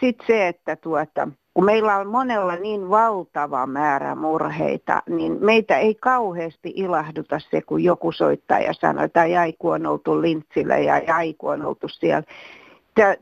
Sitten 0.00 0.26
se, 0.26 0.48
että 0.48 0.76
tuota, 0.76 1.28
kun 1.54 1.64
meillä 1.64 1.96
on 1.96 2.08
monella 2.08 2.56
niin 2.56 2.90
valtava 2.90 3.66
määrä 3.66 4.14
murheita, 4.14 5.02
niin 5.08 5.38
meitä 5.40 5.78
ei 5.78 5.94
kauheasti 5.94 6.72
ilahduta 6.74 7.40
se, 7.50 7.62
kun 7.62 7.84
joku 7.84 8.12
soittaa 8.12 8.58
ja 8.60 8.72
sanoo, 8.72 9.04
että 9.04 9.26
Jaiku 9.26 9.68
on 9.68 9.86
oltu 9.86 10.22
lintsillä 10.22 10.78
ja 10.78 10.98
Jaiku 10.98 11.48
on 11.48 11.64
oltu 11.64 11.88
siellä. 11.88 12.22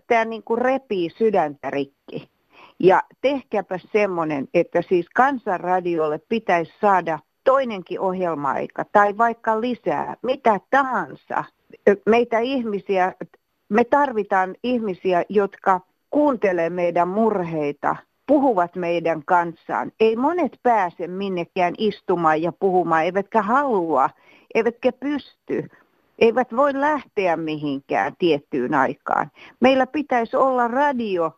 Tämä 0.06 0.24
niin 0.24 0.42
kuin 0.42 0.58
repii 0.58 1.10
sydäntä 1.10 1.70
rikki. 1.70 2.28
Ja 2.78 3.02
tehkääpä 3.20 3.78
semmoinen, 3.92 4.48
että 4.54 4.82
siis 4.82 5.06
kansanradiolle 5.14 6.20
pitäisi 6.28 6.72
saada 6.80 7.18
toinenkin 7.44 8.00
ohjelma-aika 8.00 8.84
tai 8.92 9.18
vaikka 9.18 9.60
lisää, 9.60 10.16
mitä 10.22 10.60
tahansa. 10.70 11.44
Meitä 12.06 12.38
ihmisiä, 12.38 13.12
me 13.68 13.84
tarvitaan 13.84 14.54
ihmisiä, 14.62 15.24
jotka 15.28 15.80
kuuntelee 16.14 16.70
meidän 16.70 17.08
murheita 17.08 17.96
puhuvat 18.26 18.76
meidän 18.76 19.22
kanssaan. 19.24 19.92
Ei 20.00 20.16
monet 20.16 20.60
pääse 20.62 21.06
minnekään 21.06 21.74
istumaan 21.78 22.42
ja 22.42 22.52
puhumaan, 22.52 23.04
eivätkä 23.04 23.42
halua, 23.42 24.10
eivätkä 24.54 24.92
pysty, 24.92 25.68
eivät 26.18 26.56
voi 26.56 26.70
lähteä 26.74 27.36
mihinkään 27.36 28.12
tiettyyn 28.18 28.74
aikaan. 28.74 29.30
Meillä 29.60 29.86
pitäisi 29.86 30.36
olla 30.36 30.68
radio 30.68 31.32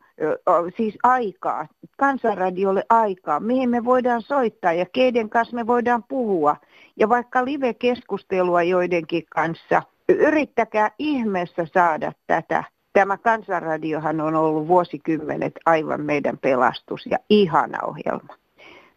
siis 0.76 0.99
aikaa, 1.02 1.66
kansanradiolle 1.99 2.85
aikaa, 2.90 3.40
mihin 3.40 3.71
me 3.71 3.85
voidaan 3.85 4.23
soittaa 4.23 4.73
ja 4.73 4.87
keiden 4.92 5.30
kanssa 5.30 5.56
me 5.56 5.66
voidaan 5.66 6.04
puhua. 6.09 6.56
Ja 6.97 7.09
vaikka 7.09 7.45
live-keskustelua 7.45 8.62
joidenkin 8.62 9.23
kanssa, 9.35 9.83
yrittäkää 10.09 10.90
ihmeessä 10.99 11.66
saada 11.75 12.12
tätä. 12.26 12.64
Tämä 12.96 13.16
kansanradiohan 13.16 14.20
on 14.20 14.34
ollut 14.34 14.68
vuosikymmenet 14.68 15.52
aivan 15.66 16.00
meidän 16.00 16.38
pelastus 16.38 17.06
ja 17.06 17.18
ihana 17.30 17.78
ohjelma. 17.86 18.34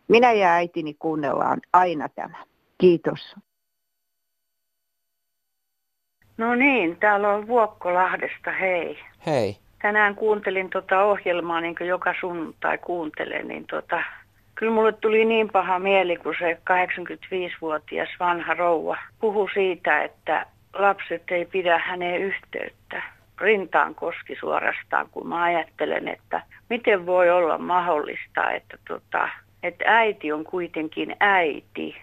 Minä 0.07 0.31
ja 0.31 0.53
äitini 0.53 0.93
kuunnellaan 0.99 1.59
aina 1.73 2.09
tämä. 2.09 2.37
Kiitos. 2.77 3.35
No 6.37 6.55
niin, 6.55 6.97
täällä 6.97 7.29
on 7.29 7.47
Vuokkolahdesta, 7.47 8.51
hei. 8.51 8.99
Hei. 9.25 9.57
Tänään 9.81 10.15
kuuntelin 10.15 10.69
tota 10.69 11.03
ohjelmaa, 11.03 11.61
niin 11.61 11.75
kuin 11.75 11.87
joka 11.87 12.13
sunnuntai 12.19 12.77
kuuntelen, 12.77 13.47
niin 13.47 13.65
tota, 13.67 14.03
kyllä 14.55 14.73
mulle 14.73 14.91
tuli 14.91 15.25
niin 15.25 15.49
paha 15.49 15.79
mieli, 15.79 16.17
kun 16.17 16.35
se 16.39 16.53
85-vuotias 16.53 18.09
vanha 18.19 18.53
rouva 18.53 18.97
puhui 19.19 19.49
siitä, 19.53 20.03
että 20.03 20.45
lapset 20.73 21.23
ei 21.31 21.45
pidä 21.45 21.77
häneen 21.77 22.21
yhteyttä. 22.21 23.18
Rintaan 23.41 23.95
koski 23.95 24.35
suorastaan, 24.39 25.09
kun 25.11 25.27
mä 25.27 25.43
ajattelen, 25.43 26.07
että 26.07 26.41
miten 26.69 27.05
voi 27.05 27.29
olla 27.29 27.57
mahdollista, 27.57 28.51
että, 28.51 28.77
tota, 28.87 29.29
että 29.63 29.83
äiti 29.87 30.31
on 30.31 30.43
kuitenkin 30.43 31.15
äiti 31.19 31.95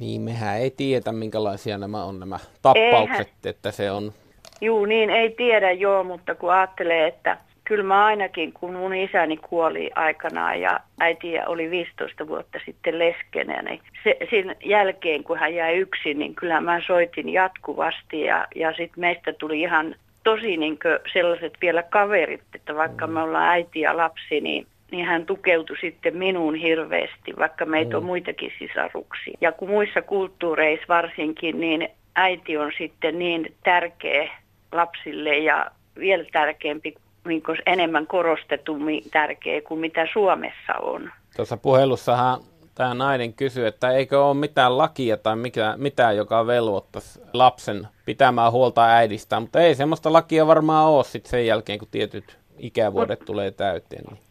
niin, 0.00 0.20
mehän 0.20 0.58
ei 0.58 0.70
tiedä, 0.70 1.12
minkälaisia 1.12 1.78
nämä 1.78 2.04
on 2.04 2.20
nämä 2.20 2.38
tappaukset, 2.62 3.18
Eihän. 3.18 3.26
että 3.44 3.70
se 3.70 3.90
on... 3.90 4.12
Juu, 4.60 4.84
niin 4.84 5.10
ei 5.10 5.30
tiedä 5.30 5.72
joo, 5.72 6.04
mutta 6.04 6.34
kun 6.34 6.52
ajattelee, 6.52 7.06
että 7.06 7.36
kyllä 7.64 7.84
mä 7.84 8.04
ainakin, 8.04 8.52
kun 8.52 8.74
mun 8.74 8.94
isäni 8.94 9.36
kuoli 9.36 9.90
aikanaan 9.94 10.60
ja 10.60 10.80
äiti 11.00 11.38
oli 11.46 11.70
15 11.70 12.28
vuotta 12.28 12.58
sitten 12.64 12.98
leskenä, 12.98 13.62
niin 13.62 13.80
se, 14.04 14.16
sen 14.30 14.56
jälkeen, 14.64 15.24
kun 15.24 15.38
hän 15.38 15.54
jäi 15.54 15.76
yksin, 15.76 16.18
niin 16.18 16.34
kyllä 16.34 16.60
mä 16.60 16.80
soitin 16.86 17.28
jatkuvasti 17.28 18.20
ja, 18.20 18.46
ja 18.54 18.72
sitten 18.72 19.00
meistä 19.00 19.32
tuli 19.32 19.60
ihan 19.60 19.94
tosi 20.24 20.56
niin 20.56 20.78
sellaiset 21.12 21.52
vielä 21.60 21.82
kaverit, 21.82 22.42
että 22.54 22.74
vaikka 22.74 23.06
me 23.06 23.22
ollaan 23.22 23.48
äiti 23.48 23.80
ja 23.80 23.96
lapsi, 23.96 24.40
niin 24.40 24.66
niin 24.90 25.06
hän 25.06 25.26
tukeutui 25.26 25.76
sitten 25.80 26.16
minuun 26.16 26.54
hirveästi, 26.54 27.36
vaikka 27.38 27.64
meitä 27.64 27.90
mm. 27.90 27.96
on 27.96 28.04
muitakin 28.04 28.52
sisaruksia. 28.58 29.38
Ja 29.40 29.52
kun 29.52 29.70
muissa 29.70 30.02
kulttuureissa 30.02 30.84
varsinkin, 30.88 31.60
niin 31.60 31.88
äiti 32.14 32.56
on 32.56 32.72
sitten 32.78 33.18
niin 33.18 33.54
tärkeä 33.64 34.30
lapsille 34.72 35.38
ja 35.38 35.70
vielä 35.98 36.24
tärkeämpi, 36.32 36.94
niin 37.28 37.42
enemmän 37.66 38.06
korostetummin 38.06 39.02
tärkeä 39.10 39.60
kuin 39.60 39.80
mitä 39.80 40.06
Suomessa 40.12 40.74
on. 40.82 41.10
Tuossa 41.36 41.56
puhelussahan 41.56 42.40
tämä 42.74 42.94
nainen 42.94 43.32
kysyy, 43.34 43.66
että 43.66 43.90
eikö 43.90 44.24
ole 44.24 44.34
mitään 44.34 44.78
lakia 44.78 45.16
tai 45.16 45.36
mikä, 45.36 45.74
mitään, 45.76 46.16
joka 46.16 46.46
velvoittaisi 46.46 47.20
lapsen 47.32 47.88
pitämään 48.04 48.52
huolta 48.52 48.84
äidistä, 48.86 49.40
mutta 49.40 49.60
ei 49.60 49.74
semmoista 49.74 50.12
lakia 50.12 50.46
varmaan 50.46 50.88
ole 50.88 51.04
sitten 51.04 51.30
sen 51.30 51.46
jälkeen, 51.46 51.78
kun 51.78 51.88
tietyt 51.90 52.38
ikävuodet 52.58 53.20
Mut, 53.20 53.26
tulee 53.26 53.50
täyteen. 53.50 54.04
Niin. 54.04 54.24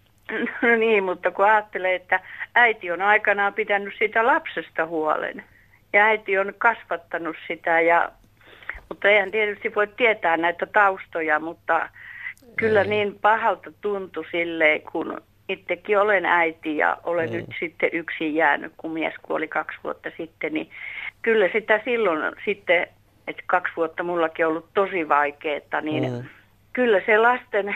No 0.62 0.76
niin, 0.76 1.04
mutta 1.04 1.32
kun 1.32 1.46
ajattelee, 1.46 1.96
että 1.96 2.20
äiti 2.56 2.92
on 2.92 3.02
aikanaan 3.02 3.54
pitänyt 3.54 3.94
sitä 4.00 4.28
lapsesta 4.28 4.86
huolen 4.86 5.44
ja 5.94 6.06
äiti 6.06 6.38
on 6.38 6.54
kasvattanut 6.58 7.36
sitä 7.48 7.82
ja 7.82 8.12
mutta 8.90 9.08
eihän 9.08 9.32
tietysti 9.32 9.76
voi 9.76 9.88
tietää 9.88 10.38
näitä 10.38 10.66
taustoja, 10.66 11.40
mutta 11.40 11.90
kyllä 12.56 12.82
Ei. 12.82 12.88
niin 12.88 13.20
pahalta 13.22 13.72
tuntui 13.82 14.26
silleen, 14.32 14.82
kun 14.82 15.22
itsekin 15.50 16.00
olen 16.00 16.26
äiti 16.26 16.78
ja 16.78 16.98
olen 17.04 17.30
mm. 17.30 17.36
nyt 17.36 17.46
sitten 17.60 17.90
yksin 17.94 18.36
jäänyt, 18.36 18.74
kun 18.78 18.92
mies 18.92 19.14
kuoli 19.22 19.48
kaksi 19.48 19.78
vuotta 19.84 20.10
sitten, 20.18 20.54
niin 20.54 20.70
kyllä 21.22 21.50
sitä 21.54 21.82
silloin 21.86 22.36
sitten, 22.46 22.88
että 23.28 23.44
kaksi 23.46 23.74
vuotta 23.76 24.04
mullakin 24.04 24.48
ollut 24.48 24.70
tosi 24.74 25.10
vaikeaa, 25.10 25.82
niin 25.82 26.12
mm. 26.12 26.24
kyllä 26.74 27.02
se 27.06 27.18
lasten 27.18 27.76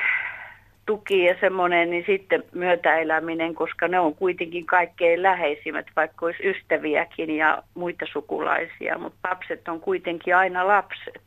tuki 0.86 1.25
ja 1.25 1.36
semmoinen, 1.39 1.89
niin 1.89 2.03
sitten 2.08 2.43
myötäeläminen, 2.51 3.56
koska 3.56 3.88
ne 3.88 3.99
on 3.99 4.15
kuitenkin 4.15 4.65
kaikkein 4.65 5.23
läheisimmät, 5.23 5.86
vaikka 5.95 6.25
olisi 6.25 6.49
ystäviäkin 6.49 7.36
ja 7.36 7.63
muita 7.73 8.06
sukulaisia, 8.13 8.97
mutta 8.97 9.30
lapset 9.30 9.67
on 9.67 9.80
kuitenkin 9.80 10.36
aina 10.36 10.67
lapset. 10.67 11.21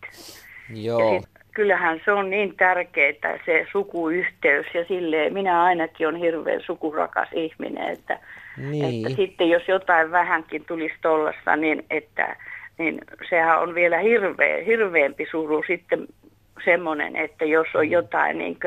Joo. 0.74 1.14
Ja 1.14 1.20
sit, 1.20 1.39
kyllähän 1.60 2.00
se 2.04 2.12
on 2.12 2.30
niin 2.30 2.56
tärkeää 2.56 3.38
se 3.46 3.66
sukuyhteys 3.72 4.66
ja 4.74 4.84
silleen 4.84 5.32
minä 5.32 5.62
ainakin 5.62 6.08
on 6.08 6.16
hirveän 6.16 6.60
sukurakas 6.66 7.28
ihminen, 7.32 7.88
että, 7.88 8.18
niin. 8.56 9.06
että 9.06 9.16
sitten 9.16 9.48
jos 9.48 9.68
jotain 9.68 10.10
vähänkin 10.10 10.64
tulisi 10.64 10.94
tuollaista, 11.02 11.56
niin, 11.56 11.86
että, 11.90 12.36
niin 12.78 13.00
sehän 13.30 13.60
on 13.60 13.74
vielä 13.74 13.98
hirveä, 13.98 14.64
hirveämpi 14.64 15.26
suru 15.30 15.62
sitten 15.66 16.06
semmoinen, 16.64 17.16
että 17.16 17.44
jos 17.44 17.66
on 17.74 17.86
mm. 17.86 17.92
jotain 17.92 18.38
niin 18.38 18.58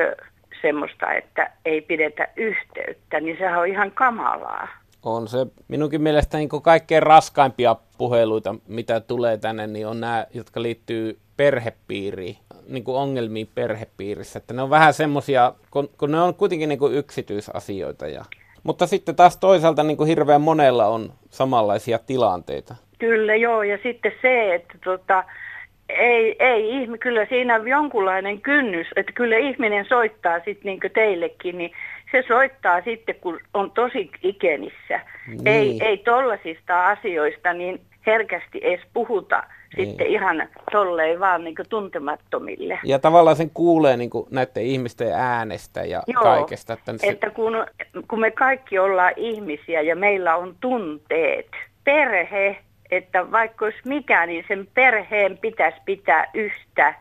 semmoista, 0.62 1.12
että 1.12 1.50
ei 1.64 1.80
pidetä 1.80 2.28
yhteyttä, 2.36 3.20
niin 3.20 3.36
sehän 3.38 3.60
on 3.60 3.68
ihan 3.68 3.90
kamalaa. 3.90 4.68
On 5.02 5.28
se 5.28 5.38
minunkin 5.68 6.02
mielestä 6.02 6.38
niin 6.38 6.48
kaikkein 6.62 7.02
raskaimpia 7.02 7.76
puheluita, 7.98 8.54
mitä 8.68 9.00
tulee 9.00 9.36
tänne, 9.36 9.66
niin 9.66 9.86
on 9.86 10.00
nämä, 10.00 10.26
jotka 10.34 10.62
liittyy 10.62 11.18
perhepiiriin, 11.36 12.36
niin 12.68 12.84
kuin 12.84 12.96
ongelmiin 12.96 13.48
perhepiirissä. 13.54 14.38
Että 14.38 14.54
ne 14.54 14.62
on 14.62 14.70
vähän 14.70 14.94
semmoisia, 14.94 15.52
kun, 15.70 15.90
kun 15.98 16.10
ne 16.10 16.20
on 16.20 16.34
kuitenkin 16.34 16.68
niin 16.68 16.78
kuin 16.78 16.94
yksityisasioita. 16.94 18.06
Ja... 18.06 18.24
Mutta 18.62 18.86
sitten 18.86 19.16
taas 19.16 19.36
toisaalta 19.36 19.82
niin 19.82 19.96
kuin 19.96 20.08
hirveän 20.08 20.40
monella 20.40 20.86
on 20.86 21.12
samanlaisia 21.30 21.98
tilanteita. 21.98 22.74
Kyllä 22.98 23.36
joo, 23.36 23.62
ja 23.62 23.78
sitten 23.82 24.12
se, 24.22 24.54
että 24.54 24.78
tota, 24.84 25.24
ei, 25.88 26.36
ei 26.38 26.86
kyllä 27.00 27.26
siinä 27.26 27.54
on 27.54 27.68
jonkunlainen 27.68 28.40
kynnys, 28.40 28.86
että 28.96 29.12
kyllä 29.12 29.36
ihminen 29.36 29.84
soittaa 29.88 30.36
sitten 30.36 30.62
niin 30.64 30.92
teillekin, 30.94 31.58
niin 31.58 31.70
se 32.12 32.24
soittaa 32.28 32.82
sitten, 32.82 33.14
kun 33.14 33.40
on 33.54 33.70
tosi 33.70 34.10
ikenissä. 34.22 35.00
Niin. 35.26 35.46
Ei, 35.46 35.78
ei 35.80 35.98
tollasista 35.98 36.88
asioista 36.88 37.52
niin 37.52 37.80
herkästi 38.06 38.60
edes 38.62 38.80
puhuta 38.92 39.42
niin. 39.76 39.88
sitten 39.88 40.06
ihan 40.06 40.48
tolleen 40.72 41.20
vaan 41.20 41.44
niin 41.44 41.54
tuntemattomille. 41.68 42.78
Ja 42.84 42.98
tavallaan 42.98 43.36
sen 43.36 43.50
kuulee 43.50 43.96
niin 43.96 44.10
näiden 44.30 44.62
ihmisten 44.62 45.12
äänestä 45.12 45.84
ja 45.84 46.02
Joo, 46.06 46.22
kaikesta. 46.22 46.72
Että, 46.72 46.98
se... 46.98 47.06
että 47.06 47.30
kun, 47.30 47.66
kun 48.08 48.20
me 48.20 48.30
kaikki 48.30 48.78
ollaan 48.78 49.12
ihmisiä 49.16 49.80
ja 49.80 49.96
meillä 49.96 50.36
on 50.36 50.56
tunteet, 50.60 51.48
perhe, 51.84 52.56
että 52.90 53.30
vaikka 53.30 53.64
olisi 53.64 53.78
mikä, 53.84 54.26
niin 54.26 54.44
sen 54.48 54.68
perheen 54.74 55.38
pitäisi 55.38 55.78
pitää 55.84 56.30
yhtä, 56.34 56.94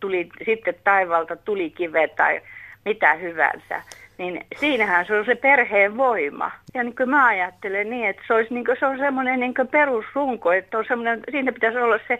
tuli 0.00 0.28
sitten 0.44 0.74
taivalta 0.84 1.36
tuli 1.36 1.70
kive 1.70 2.08
tai 2.08 2.40
mitä 2.84 3.14
hyvänsä. 3.14 3.82
Niin 4.18 4.46
siinähän 4.60 5.06
se 5.06 5.18
on 5.18 5.24
se 5.24 5.34
perheen 5.34 5.96
voima. 5.96 6.50
Ja 6.74 6.84
niin 6.84 6.96
kuin 6.96 7.10
mä 7.10 7.26
ajattelen 7.26 7.90
niin, 7.90 8.08
että 8.08 8.22
se, 8.26 8.34
olisi 8.34 8.54
niin 8.54 8.64
kuin, 8.64 8.76
se 8.80 8.86
on 8.86 8.98
semmoinen 8.98 9.40
niin 9.40 9.54
perusrunko, 9.70 10.52
että 10.52 10.78
on 10.78 10.84
semmoinen, 10.88 11.20
siinä 11.30 11.52
pitäisi 11.52 11.78
olla 11.78 11.98
se, 12.08 12.18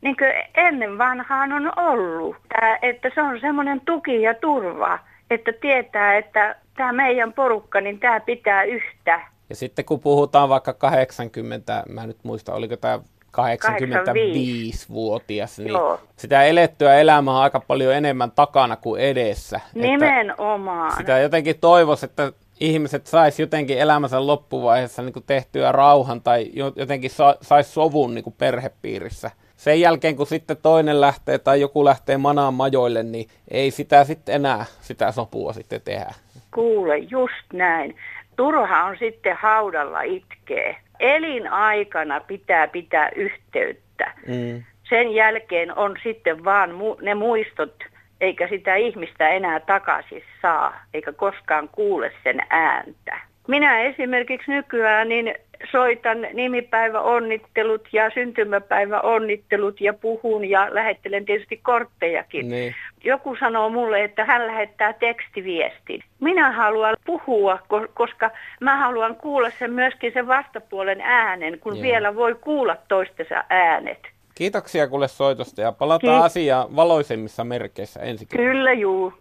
niin 0.00 0.16
kuin 0.16 0.32
ennen 0.54 0.98
vanhaan 0.98 1.52
on 1.52 1.78
ollut, 1.78 2.36
että 2.82 3.10
se 3.14 3.22
on 3.22 3.40
semmoinen 3.40 3.80
tuki 3.80 4.22
ja 4.22 4.34
turva, 4.34 4.98
että 5.30 5.52
tietää, 5.60 6.16
että 6.16 6.56
tämä 6.76 6.92
meidän 6.92 7.32
porukka, 7.32 7.80
niin 7.80 8.00
tämä 8.00 8.20
pitää 8.20 8.62
yhtä 8.62 9.20
ja 9.52 9.56
sitten 9.56 9.84
kun 9.84 10.00
puhutaan 10.00 10.48
vaikka 10.48 10.72
80, 10.72 11.82
mä 11.88 12.06
nyt 12.06 12.16
muista, 12.22 12.54
oliko 12.54 12.76
tämä 12.76 13.00
85-vuotias, 13.36 15.58
niin 15.58 15.68
Joo. 15.68 16.00
sitä 16.16 16.44
elettyä 16.44 16.96
elämää 16.96 17.34
on 17.34 17.42
aika 17.42 17.60
paljon 17.60 17.94
enemmän 17.94 18.30
takana 18.30 18.76
kuin 18.76 19.02
edessä. 19.02 19.60
Nimenomaan. 19.74 20.88
Että 20.88 21.00
sitä 21.00 21.18
jotenkin 21.18 21.58
toivoisi, 21.60 22.06
että 22.06 22.32
ihmiset 22.60 23.06
sais 23.06 23.40
jotenkin 23.40 23.78
elämänsä 23.78 24.26
loppuvaiheessa 24.26 25.02
niin 25.02 25.12
kuin 25.12 25.24
tehtyä 25.26 25.72
rauhan 25.72 26.20
tai 26.20 26.46
jotenkin 26.76 27.10
sa- 27.10 27.36
sais 27.40 27.74
sovun 27.74 28.14
niin 28.14 28.24
kuin 28.24 28.34
perhepiirissä. 28.38 29.30
Sen 29.56 29.80
jälkeen, 29.80 30.16
kun 30.16 30.26
sitten 30.26 30.56
toinen 30.62 31.00
lähtee 31.00 31.38
tai 31.38 31.60
joku 31.60 31.84
lähtee 31.84 32.16
manaan 32.16 32.54
majoille, 32.54 33.02
niin 33.02 33.28
ei 33.50 33.70
sitä 33.70 34.04
sitten 34.04 34.34
enää 34.34 34.64
sitä 34.80 35.12
sopua 35.12 35.52
sitten 35.52 35.80
tehdä. 35.84 36.14
Kuule, 36.54 36.98
just 36.98 37.44
näin 37.52 37.96
turha 38.36 38.84
on 38.84 38.96
sitten 38.98 39.36
haudalla 39.36 40.02
itkee. 40.02 40.76
Elinaikana 41.02 42.20
pitää 42.20 42.68
pitää 42.68 43.10
yhteyttä. 43.16 44.12
Mm. 44.26 44.62
Sen 44.88 45.14
jälkeen 45.14 45.78
on 45.78 45.96
sitten 46.02 46.44
vaan 46.44 46.70
mu- 46.70 47.02
ne 47.02 47.14
muistot, 47.14 47.84
eikä 48.20 48.48
sitä 48.48 48.76
ihmistä 48.76 49.28
enää 49.28 49.60
takaisin 49.60 50.22
saa, 50.42 50.80
eikä 50.94 51.12
koskaan 51.12 51.68
kuule 51.68 52.12
sen 52.24 52.40
ääntä. 52.50 53.20
Minä 53.48 53.80
esimerkiksi 53.80 54.50
nykyään, 54.50 55.08
niin 55.08 55.34
soitan 55.70 56.26
nimipäiväonnittelut 56.32 57.88
ja 57.92 58.10
syntymäpäiväonnittelut 58.14 59.80
ja 59.80 59.92
puhun 59.92 60.44
ja 60.44 60.68
lähettelen 60.70 61.24
tietysti 61.24 61.56
korttejakin. 61.56 62.48
Niin. 62.48 62.74
Joku 63.04 63.36
sanoo 63.40 63.68
mulle, 63.68 64.04
että 64.04 64.24
hän 64.24 64.46
lähettää 64.46 64.92
tekstiviestin. 64.92 66.02
Minä 66.20 66.52
haluan 66.52 66.96
puhua, 67.06 67.58
koska 67.94 68.30
mä 68.60 68.76
haluan 68.76 69.16
kuulla 69.16 69.50
sen 69.58 69.72
myöskin 69.72 70.12
sen 70.12 70.26
vastapuolen 70.26 71.00
äänen, 71.00 71.58
kun 71.58 71.76
Joo. 71.76 71.82
vielä 71.82 72.14
voi 72.14 72.34
kuulla 72.34 72.76
toistensa 72.88 73.44
äänet. 73.50 73.98
Kiitoksia 74.34 74.88
kuule 74.88 75.08
soitosta 75.08 75.60
ja 75.60 75.72
palataan 75.72 76.20
Kiit- 76.20 76.24
asiaan 76.24 76.76
valoisemmissa 76.76 77.44
merkeissä 77.44 78.00
ensi 78.00 78.26
kertaa. 78.26 78.46
Kyllä 78.46 78.72
juu. 78.72 79.12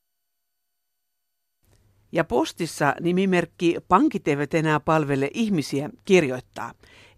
Ja 2.11 2.23
postissa 2.23 2.95
nimimerkki 3.01 3.77
Pankit 3.87 4.27
eivät 4.27 4.53
enää 4.53 4.79
palvele 4.79 5.29
ihmisiä 5.33 5.89
kirjoittaa. 6.05 6.73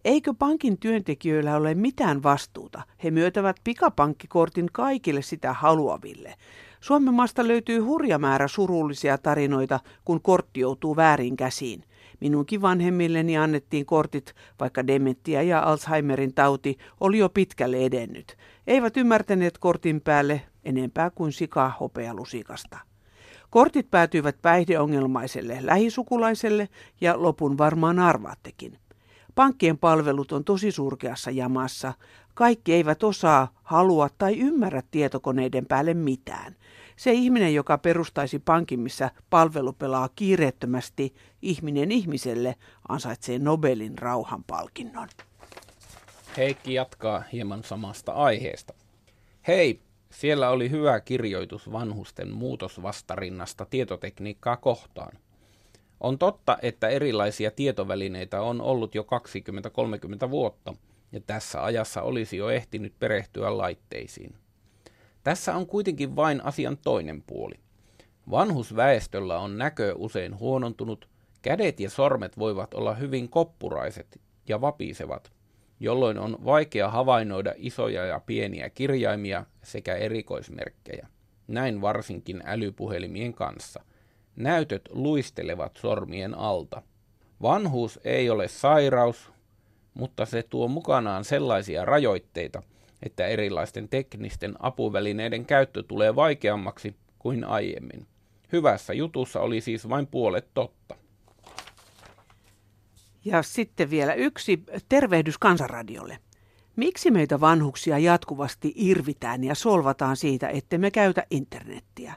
Eikö 0.06 0.34
pankin 0.34 0.78
työntekijöillä 0.78 1.56
ole 1.56 1.76
mitään 1.76 2.24
vastuuta? 2.24 2.82
He 3.04 3.12
myötävät 3.12 3.56
pikapankkikortin 3.64 4.70
kaikille 4.72 5.22
sitä 5.22 5.54
haluaville. 5.54 6.36
Suomen 6.82 7.14
maasta 7.14 7.48
löytyy 7.48 7.80
hurja 7.80 8.20
määrä 8.20 8.48
surullisia 8.48 9.18
tarinoita, 9.18 9.80
kun 10.06 10.22
kortti 10.22 10.60
joutuu 10.60 10.96
väärin 10.96 11.38
käsiin. 11.38 11.84
Minunkin 12.22 12.62
vanhemmilleni 12.62 13.38
annettiin 13.38 13.86
kortit, 13.86 14.34
vaikka 14.60 14.88
dementia 14.88 15.44
ja 15.44 15.60
Alzheimerin 15.60 16.34
tauti 16.34 16.78
oli 17.00 17.18
jo 17.18 17.30
pitkälle 17.30 17.78
edennyt. 17.78 18.38
Eivät 18.68 18.98
ymmärtäneet 18.98 19.58
kortin 19.58 20.02
päälle 20.02 20.42
enempää 20.64 21.10
kuin 21.10 21.32
sikaa 21.32 21.76
hopealusikasta. 21.80 22.93
Kortit 23.54 23.92
päätyivät 23.92 24.42
päihdeongelmaiselle 24.42 25.58
lähisukulaiselle 25.62 26.70
ja 27.02 27.22
lopun 27.22 27.58
varmaan 27.58 28.00
arvaattekin. 28.00 28.80
Pankkien 29.36 29.78
palvelut 29.78 30.32
on 30.32 30.44
tosi 30.44 30.72
surkeassa 30.72 31.32
jamassa. 31.32 31.94
Kaikki 32.34 32.74
eivät 32.74 33.04
osaa, 33.04 33.54
halua 33.64 34.10
tai 34.18 34.40
ymmärrä 34.40 34.82
tietokoneiden 34.92 35.66
päälle 35.66 35.94
mitään. 35.94 36.56
Se 36.96 37.12
ihminen, 37.12 37.54
joka 37.54 37.78
perustaisi 37.78 38.40
pankin, 38.40 38.80
missä 38.80 39.12
palvelu 39.30 39.74
pelaa 39.74 40.10
kiireettömästi 40.16 41.14
ihminen 41.42 41.92
ihmiselle, 41.92 42.56
ansaitsee 42.90 43.40
Nobelin 43.40 43.98
rauhanpalkinnon. 43.98 45.08
Heikki 46.38 46.74
jatkaa 46.74 47.24
hieman 47.32 47.64
samasta 47.64 48.12
aiheesta. 48.12 48.74
Hei, 49.48 49.82
siellä 50.14 50.50
oli 50.50 50.70
hyvä 50.70 51.00
kirjoitus 51.00 51.72
vanhusten 51.72 52.32
muutosvastarinnasta 52.34 53.66
tietotekniikkaa 53.66 54.58
kohtaan. 54.58 55.18
On 56.00 56.18
totta, 56.18 56.58
että 56.62 56.88
erilaisia 56.88 57.52
tietovälineitä 57.52 58.42
on 58.42 58.62
ollut 58.62 58.96
jo 58.96 59.06
20-30 60.26 60.30
vuotta, 60.30 60.74
ja 61.12 61.20
tässä 61.28 61.64
ajassa 61.64 62.02
olisi 62.02 62.38
jo 62.38 62.50
ehtinyt 62.50 62.94
perehtyä 63.00 63.58
laitteisiin. 63.58 64.36
Tässä 65.24 65.56
on 65.56 65.68
kuitenkin 65.68 66.16
vain 66.16 66.46
asian 66.46 66.78
toinen 66.78 67.24
puoli. 67.28 67.56
Vanhusväestöllä 68.32 69.40
on 69.40 69.58
näkö 69.58 69.94
usein 69.98 70.40
huonontunut, 70.40 71.10
kädet 71.42 71.80
ja 71.80 71.90
sormet 71.90 72.40
voivat 72.40 72.74
olla 72.74 72.94
hyvin 72.94 73.30
koppuraiset 73.30 74.22
ja 74.48 74.62
vapisevat, 74.62 75.32
jolloin 75.84 76.20
on 76.20 76.38
vaikea 76.46 76.90
havainnoida 76.90 77.54
isoja 77.56 78.06
ja 78.06 78.20
pieniä 78.26 78.70
kirjaimia 78.70 79.46
sekä 79.64 79.96
erikoismerkkejä. 79.96 81.08
Näin 81.48 81.82
varsinkin 81.82 82.44
älypuhelimien 82.46 83.34
kanssa. 83.34 83.84
Näytöt 84.36 84.82
luistelevat 84.92 85.78
sormien 85.78 86.34
alta. 86.38 86.82
Vanhuus 87.42 88.00
ei 88.04 88.30
ole 88.30 88.48
sairaus, 88.48 89.32
mutta 89.94 90.26
se 90.26 90.44
tuo 90.44 90.68
mukanaan 90.68 91.26
sellaisia 91.26 91.86
rajoitteita, 91.86 92.64
että 93.02 93.28
erilaisten 93.28 93.90
teknisten 93.90 94.56
apuvälineiden 94.60 95.46
käyttö 95.46 95.84
tulee 95.84 96.16
vaikeammaksi 96.16 96.96
kuin 97.20 97.44
aiemmin. 97.44 98.08
Hyvässä 98.52 98.94
jutussa 98.94 99.40
oli 99.40 99.62
siis 99.62 99.90
vain 99.90 100.08
puolet 100.08 100.48
totta. 100.54 100.96
Ja 103.26 103.44
sitten 103.44 103.90
vielä 103.90 104.14
yksi 104.14 104.64
tervehdys 104.90 105.38
Kansanradiolle. 105.38 106.18
Miksi 106.76 107.12
meitä 107.12 107.40
vanhuksia 107.40 108.00
jatkuvasti 108.00 108.74
irvitään 108.76 109.44
ja 109.44 109.56
solvataan 109.56 110.18
siitä, 110.18 110.50
että 110.50 110.78
me 110.78 110.92
käytä 110.92 111.24
internettiä? 111.32 112.14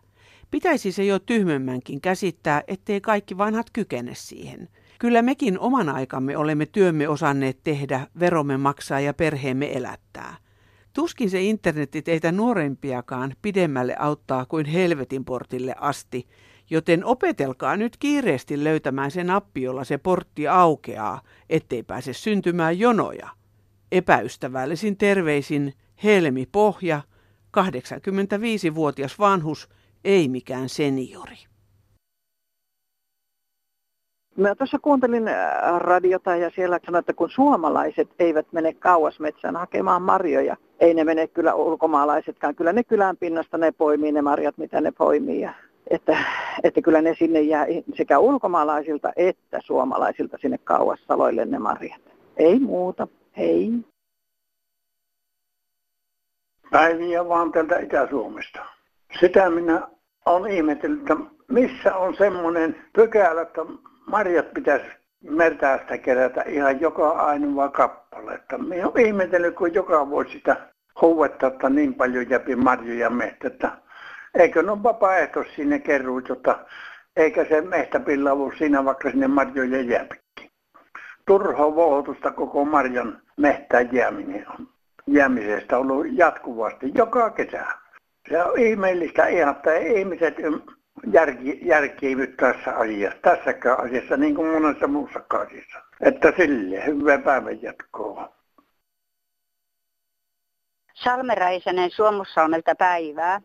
Pitäisi 0.51 0.92
se 0.92 1.05
jo 1.05 1.19
tyhmemmänkin 1.19 2.01
käsittää, 2.01 2.62
ettei 2.69 3.01
kaikki 3.01 3.38
vanhat 3.38 3.66
kykene 3.73 4.12
siihen. 4.14 4.69
Kyllä 4.99 5.23
mekin 5.23 5.59
oman 5.59 5.88
aikamme 5.88 6.37
olemme 6.37 6.66
työmme 6.66 7.09
osanneet 7.09 7.59
tehdä, 7.64 8.07
veromme 8.21 8.57
maksaa 8.57 9.01
ja 9.01 9.14
perheemme 9.14 9.77
elättää. 9.77 10.37
Tuskin 10.92 11.31
se 11.31 11.42
internetti 11.42 12.03
teitä 12.03 12.33
nuorempiakaan 12.33 13.35
pidemmälle 13.42 13.97
auttaa 13.99 14.47
kuin 14.47 14.66
helvetin 14.66 15.25
portille 15.25 15.75
asti, 15.81 16.29
joten 16.71 17.05
opetelkaa 17.05 17.77
nyt 17.77 17.97
kiireesti 17.97 18.65
löytämään 18.65 19.11
se 19.11 19.25
nappi, 19.25 19.63
jolla 19.63 19.85
se 19.85 19.99
portti 19.99 20.49
aukeaa, 20.49 21.21
ettei 21.51 21.83
pääse 21.83 22.13
syntymään 22.13 22.79
jonoja. 22.79 23.29
Epäystävällisin 23.93 24.97
terveisin 24.97 25.73
Helmi 26.05 26.47
Pohja, 26.53 27.01
85-vuotias 27.59 29.19
vanhus, 29.19 29.69
ei 30.05 30.29
mikään 30.29 30.69
seniori. 30.69 31.37
Mä 34.37 34.55
tuossa 34.55 34.79
kuuntelin 34.79 35.29
äh, 35.29 35.35
radiota 35.79 36.37
ja 36.37 36.51
siellä 36.55 36.81
sanoin, 36.87 37.01
että 37.01 37.13
kun 37.13 37.31
suomalaiset 37.31 38.09
eivät 38.19 38.47
mene 38.53 38.75
kauas 38.75 39.21
metsään 39.21 39.57
hakemaan 39.57 40.03
marjoja, 40.03 40.57
ei 40.81 40.95
ne 40.95 41.05
mene 41.05 41.27
kyllä 41.27 41.55
ulkomaalaisetkaan. 41.55 42.55
Kyllä 42.55 42.73
ne 42.73 42.85
kylän 42.85 43.17
pinnasta 43.17 43.59
ne 43.59 43.73
poimii 43.73 44.13
ne 44.13 44.23
marjat, 44.23 44.59
mitä 44.59 44.81
ne 44.81 44.93
poimii. 44.93 45.41
Ja 45.41 45.55
että, 45.90 46.18
että 46.64 46.83
kyllä 46.83 47.03
ne 47.03 47.14
sinne 47.18 47.40
jää 47.40 47.66
sekä 47.94 48.18
ulkomaalaisilta 48.18 49.12
että 49.16 49.61
suomalaisilta 49.64 50.38
sinne 50.40 50.59
kauas 50.59 51.01
saloille 51.09 51.44
ne 51.44 51.59
marjat. 51.59 52.01
Ei 52.37 52.59
muuta. 52.59 53.09
Hei. 53.37 53.72
Päiviä 56.70 57.29
vaan 57.29 57.53
täältä 57.53 57.79
Itä-Suomesta. 57.79 58.61
Sitä 59.20 59.51
minä 59.51 59.88
olen 60.27 60.53
ihmetellyt, 60.53 61.01
että 61.01 61.16
missä 61.49 61.96
on 61.96 62.16
semmoinen 62.16 62.77
pykälä, 62.92 63.42
että 63.42 63.61
marjat 64.07 64.55
pitäisi 64.55 64.87
mertästä 65.20 65.99
kerätä 65.99 66.42
ihan 66.42 66.81
joka 66.81 67.11
ainoa 67.11 67.68
kappale. 67.68 68.35
Että 68.35 68.59
minä 68.59 68.88
olen 68.88 69.07
ihmetellyt, 69.07 69.55
kun 69.55 69.75
joka 69.75 70.09
vuosi 70.09 70.31
sitä 70.31 70.57
huuetta, 71.01 71.46
että 71.46 71.68
niin 71.68 71.94
paljon 71.94 72.31
jäpi 72.31 72.57
marjoja 72.57 73.11
mehtä, 73.11 73.70
eikö 74.38 74.62
ne 74.62 74.70
ole 74.70 74.81
sinne 75.57 75.79
keruut, 75.79 76.29
jotta 76.29 76.59
eikä 77.16 77.44
se 77.44 77.61
mehtäpillavu 77.61 78.53
siinä 78.59 78.85
vaikka 78.85 79.11
sinne 79.11 79.29
marjojen 79.29 79.88
jääpikin. 79.88 80.51
Turhaa 81.27 81.75
vuotusta 81.75 82.31
koko 82.31 82.64
marjan 82.64 83.22
mehtään 83.37 83.88
jääminen 83.92 84.46
on 84.51 84.68
jäämisestä 85.07 85.79
ollut 85.79 86.07
jatkuvasti 86.11 86.92
joka 86.94 87.31
kesä. 87.31 87.66
Se 88.29 88.42
on 88.42 88.59
ihmeellistä 88.59 89.27
ihan, 89.27 89.57
että 89.57 89.77
ihmiset 89.77 90.35
järki, 91.12 91.61
järkiivy 91.62 92.27
tässä 92.27 92.77
asiassa, 92.77 93.18
tässäkään 93.22 93.81
asiassa, 93.81 94.16
niin 94.16 94.35
kuin 94.35 94.62
monessa 94.62 94.87
muussa 94.87 95.20
asiassa. 95.31 95.79
Että 96.01 96.33
sille 96.37 96.87
hyvää 96.87 97.18
päivän 97.18 97.62
jatkoa. 97.62 98.37
Salmeräisänen 100.94 101.90
Suomussalmelta 101.90 102.75
päivää. 102.75 103.40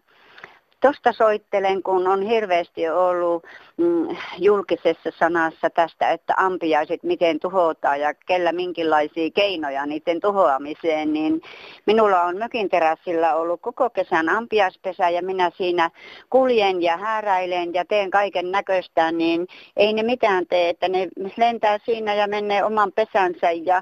Tuosta 0.82 1.13
soittelen, 1.13 1.84
kun 1.84 2.08
on 2.08 2.22
hirveästi 2.22 2.89
ollut 2.89 3.44
mm, 3.78 4.17
julkisessa 4.38 5.10
sanassa 5.20 5.70
tästä, 5.70 6.10
että 6.10 6.34
ampiaiset 6.38 7.04
miten 7.04 7.39
tuhotaan 7.39 8.00
ja 8.00 8.13
kellä 8.13 8.52
minkälaisia 8.52 9.30
keinoja 9.34 9.86
niiden 9.86 10.20
tuhoamiseen, 10.20 11.13
niin 11.13 11.41
minulla 11.86 12.22
on 12.22 12.38
mökin 12.38 12.70
terassilla 12.70 13.34
ollut 13.34 13.62
koko 13.62 13.89
kesän 13.89 14.30
ampiaispesä 14.30 15.10
ja 15.10 15.22
minä 15.24 15.52
siinä 15.58 15.89
kuljen 16.30 16.82
ja 16.82 16.98
hääräilen 16.98 17.74
ja 17.74 17.86
teen 17.86 18.10
kaiken 18.10 18.52
näköistä, 18.52 19.12
niin 19.12 19.48
ei 19.78 19.94
ne 19.94 20.04
mitään 20.04 20.48
tee, 20.48 20.70
että 20.70 20.89
ne 20.89 21.08
lentää 21.38 21.78
siinä 21.86 22.13
ja 22.13 22.28
menee 22.28 22.63
oman 22.63 22.91
pesänsä 22.91 23.52
ja 23.52 23.82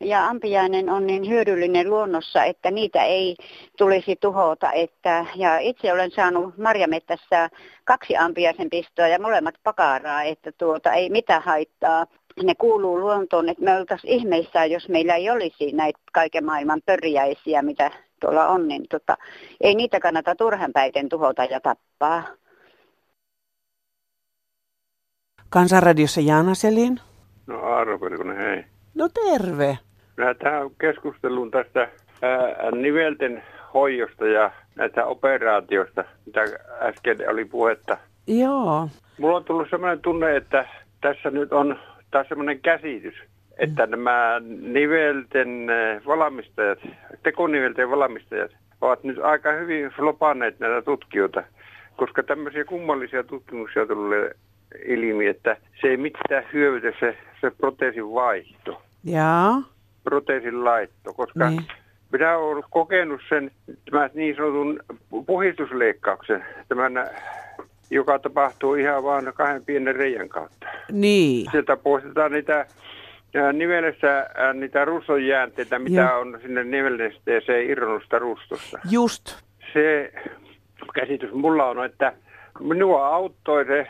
ja 0.00 0.28
ampiainen 0.28 0.90
on 0.90 1.06
niin 1.06 1.28
hyödyllinen 1.28 1.90
luonnossa, 1.90 2.44
että 2.44 2.70
niitä 2.70 3.04
ei 3.04 3.36
tulisi 3.78 4.16
tuhota. 4.16 4.72
Että, 4.72 5.26
ja 5.34 5.58
itse 5.58 5.92
olen 5.92 6.10
saanut 6.10 6.58
marjamettässä 6.58 7.50
kaksi 7.84 8.16
ampiaisen 8.16 8.70
pistoa 8.70 9.08
ja 9.08 9.18
molemmat 9.18 9.54
pakaraa, 9.62 10.22
että 10.22 10.52
tuota, 10.52 10.92
ei 10.92 11.10
mitään 11.10 11.42
haittaa. 11.42 12.06
Ne 12.42 12.54
kuuluu 12.54 13.00
luontoon, 13.00 13.48
että 13.48 13.64
me 13.64 13.76
oltaisiin 13.76 14.12
ihmeissään, 14.12 14.70
jos 14.70 14.88
meillä 14.88 15.14
ei 15.14 15.30
olisi 15.30 15.72
näitä 15.72 15.98
kaiken 16.12 16.44
maailman 16.44 16.80
pörjäisiä, 16.86 17.62
mitä 17.62 17.90
tuolla 18.20 18.48
on, 18.48 18.68
niin 18.68 18.88
tota, 18.88 19.16
ei 19.60 19.74
niitä 19.74 20.00
kannata 20.00 20.34
turhanpäiten 20.34 21.08
tuhota 21.08 21.44
ja 21.44 21.60
tappaa. 21.60 22.22
Kansanradiossa 25.50 26.20
Jaana 26.20 26.54
Selin. 26.54 27.00
No 27.46 27.60
Aaro 27.62 27.98
hei. 28.36 28.64
No 28.94 29.08
terve. 29.08 29.78
Minä 30.18 30.34
tähän 30.34 30.70
keskusteluun 30.80 31.50
tästä 31.50 31.80
ää, 32.22 32.70
nivelten 32.70 33.42
hoidosta 33.74 34.26
ja 34.26 34.50
näitä 34.76 35.04
operaatioista, 35.04 36.04
mitä 36.26 36.40
äsken 36.80 37.30
oli 37.30 37.44
puhetta. 37.44 37.96
Joo. 38.26 38.88
Mulla 39.18 39.36
on 39.36 39.44
tullut 39.44 39.70
sellainen 39.70 40.00
tunne, 40.00 40.36
että 40.36 40.68
tässä 41.00 41.30
nyt 41.30 41.52
on 41.52 41.78
taas 42.10 42.28
sellainen 42.28 42.60
käsitys, 42.60 43.14
että 43.58 43.86
mm. 43.86 43.90
nämä 43.90 44.40
nivelten 44.60 45.66
valmistajat, 46.06 46.78
tekonivelten 47.22 47.90
valmistajat 47.90 48.50
ovat 48.80 49.04
nyt 49.04 49.18
aika 49.18 49.52
hyvin 49.52 49.90
flopanneet 49.90 50.60
näitä 50.60 50.82
tutkijoita, 50.82 51.42
koska 51.96 52.22
tämmöisiä 52.22 52.64
kummallisia 52.64 53.24
tutkimuksia 53.24 53.86
tulee 53.86 54.30
ilmi, 54.86 55.26
että 55.26 55.56
se 55.80 55.88
ei 55.88 55.96
mitään 55.96 56.44
hyödytä 56.52 56.98
se, 57.00 57.16
se 57.40 57.50
proteesin 57.50 58.14
vaihto. 58.14 58.82
Jaa. 59.04 59.77
Proteesin 60.04 60.64
laitto, 60.64 61.12
koska 61.12 61.50
niin. 61.50 61.62
minä 62.12 62.36
olen 62.36 62.64
kokenut 62.70 63.20
sen 63.28 63.50
tämän 63.90 64.10
niin 64.14 64.36
sanotun 64.36 64.80
puhistusleikkauksen, 65.26 66.44
tämän, 66.68 67.10
joka 67.90 68.18
tapahtuu 68.18 68.74
ihan 68.74 69.02
vain 69.02 69.32
kahden 69.34 69.64
pienen 69.64 69.96
reijän 69.96 70.28
kautta. 70.28 70.66
Niin. 70.92 71.50
Sieltä 71.50 71.76
poistetaan 71.76 72.32
niitä 72.32 72.66
nivelessä 73.52 74.30
niitä 74.54 74.84
rusonjäänteitä, 74.84 75.78
mitä 75.78 76.00
ja. 76.00 76.16
on 76.16 76.38
sinne 76.42 76.64
nivelnesteeseen 76.64 77.70
irronnusta 77.70 78.18
rustosta. 78.18 78.78
Just. 78.90 79.38
Se 79.72 80.12
käsitys 80.94 81.32
mulla 81.32 81.64
on, 81.64 81.84
että 81.84 82.12
minua 82.60 83.08
auttoi 83.08 83.64
se 83.64 83.86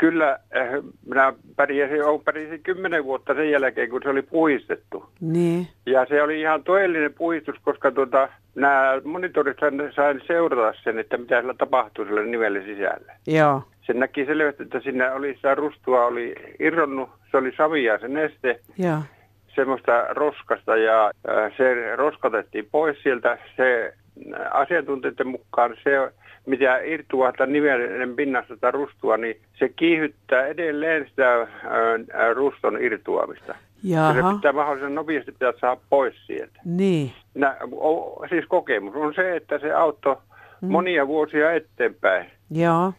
Kyllä, 0.00 0.38
äh, 0.56 0.68
minä 1.06 1.32
pärjäsin, 1.56 1.98
pärjäsin 2.24 2.62
kymmenen 2.62 3.04
vuotta 3.04 3.34
sen 3.34 3.50
jälkeen, 3.50 3.90
kun 3.90 4.00
se 4.02 4.08
oli 4.08 4.22
puhistettu. 4.22 5.04
Niin. 5.20 5.66
Ja 5.86 6.06
se 6.06 6.22
oli 6.22 6.40
ihan 6.40 6.64
toellinen 6.64 7.14
puhistus, 7.14 7.56
koska 7.62 7.90
tuota, 7.90 8.28
nämä 8.54 8.92
monitorit 9.04 9.56
sain 9.94 10.20
seurata 10.26 10.78
sen, 10.84 10.98
että 10.98 11.16
mitä 11.16 11.34
siellä 11.34 11.54
tapahtuu 11.54 12.04
sille 12.04 12.24
nivelle 12.24 12.62
sisällä. 12.62 13.12
Joo. 13.26 13.62
Se 13.86 13.92
näki 13.92 14.24
selvästi, 14.24 14.62
että 14.62 14.80
siinä 14.80 15.12
oli 15.12 15.34
sitä 15.34 15.54
rustua 15.54 16.06
oli 16.06 16.34
irronnut, 16.58 17.10
se 17.30 17.36
oli 17.36 17.52
savia 17.56 17.98
se 17.98 18.08
neste. 18.08 18.60
Joo. 18.78 18.98
Semmoista 19.54 20.06
roskasta 20.10 20.76
ja 20.76 21.06
äh, 21.06 21.52
se 21.56 21.96
roskatettiin 21.96 22.68
pois 22.72 23.02
sieltä. 23.02 23.38
Se 23.56 23.92
äh, 24.34 24.40
asiantuntijoiden 24.50 25.26
mukaan 25.26 25.76
se 25.84 26.12
mitä 26.46 26.78
irtuahtaa 26.78 27.46
nivelen 27.46 28.16
pinnasta 28.16 28.56
tai 28.56 28.72
rustua, 28.72 29.16
niin 29.16 29.36
se 29.58 29.68
kiihyttää 29.68 30.46
edelleen 30.46 31.06
sitä 31.08 31.32
ää, 31.32 32.34
ruston 32.34 32.82
irtuamista. 32.82 33.54
Jaha. 33.82 34.14
Ja 34.16 34.30
se 34.30 34.36
pitää 34.36 34.52
mahdollisimman 34.52 34.94
nopeasti 34.94 35.32
pitää 35.32 35.52
saada 35.60 35.80
pois 35.90 36.26
sieltä. 36.26 36.60
Niin. 36.64 37.12
Nä, 37.34 37.56
o, 37.72 38.26
siis 38.28 38.44
kokemus 38.48 38.94
on 38.94 39.14
se, 39.14 39.36
että 39.36 39.58
se 39.58 39.72
auttoi 39.72 40.16
mm. 40.60 40.68
monia 40.68 41.06
vuosia 41.06 41.52
eteenpäin. 41.52 42.26
Joo. 42.50 42.92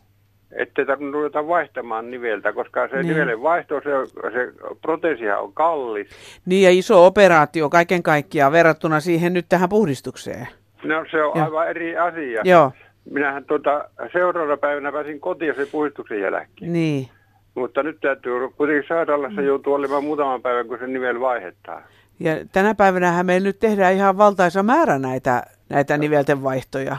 Ettei 0.52 0.86
tarvinnut 0.86 1.14
ruveta 1.14 1.48
vaihtamaan 1.48 2.12
niveltä, 2.12 2.54
koska 2.54 2.88
se 2.88 2.96
niin. 2.96 3.08
nivelen 3.08 3.42
vaihto, 3.42 3.82
se, 3.84 3.90
se 4.32 4.54
proteesihan 4.82 5.42
on 5.42 5.54
kallis. 5.54 6.08
Niin 6.46 6.64
ja 6.64 6.70
iso 6.72 7.06
operaatio 7.06 7.70
kaiken 7.70 8.04
kaikkiaan 8.04 8.52
verrattuna 8.52 9.00
siihen 9.00 9.34
nyt 9.34 9.46
tähän 9.50 9.70
puhdistukseen. 9.70 10.48
No 10.84 11.06
se 11.12 11.24
on 11.24 11.32
Joo. 11.36 11.46
aivan 11.46 11.70
eri 11.70 11.98
asia. 11.98 12.42
Joo. 12.44 12.72
Minähän 13.10 13.46
tuota, 13.46 13.90
seuraavana 14.14 14.58
päivänä 14.58 14.92
pääsin 14.92 15.20
kotiin 15.20 15.56
sen 15.56 15.68
puhdistuksen 15.72 16.22
jälkeen. 16.22 16.74
Niin. 16.74 17.08
Mutta 17.56 17.84
nyt 17.84 17.98
täytyy 18.02 18.34
kuitenkin 18.58 18.88
sairaalassa 18.88 19.42
mm. 19.42 19.48
joutua 19.48 19.76
olemaan 19.76 20.04
muutaman 20.04 20.42
päivän, 20.42 20.68
kun 20.68 20.78
se 20.80 20.88
nivel 20.88 21.20
vaihdetaan. 21.20 21.84
Ja 22.20 22.32
tänä 22.52 22.76
päivänä 22.76 23.24
meillä 23.24 23.48
nyt 23.48 23.60
tehdään 23.60 23.94
ihan 23.94 24.18
valtaisa 24.18 24.64
määrä 24.64 25.00
näitä, 25.00 25.44
näitä 25.70 25.98
nivelten 25.98 26.44
vaihtoja. 26.44 26.98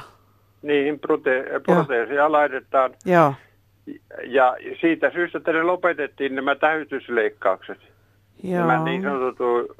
Niin, 0.63 1.01
prote- 1.01 1.61
proteesia 1.67 2.33
laitetaan. 2.33 2.91
Joo. 3.07 3.35
Ja 4.25 4.57
siitä 4.81 5.11
syystä 5.11 5.41
tänne 5.41 5.63
lopetettiin 5.63 6.35
nämä 6.35 6.55
tähytysleikkaukset. 6.55 7.79
Joo. 8.43 8.67
Nämä 8.67 8.85
niin 8.85 9.03
sanotut, 9.03 9.77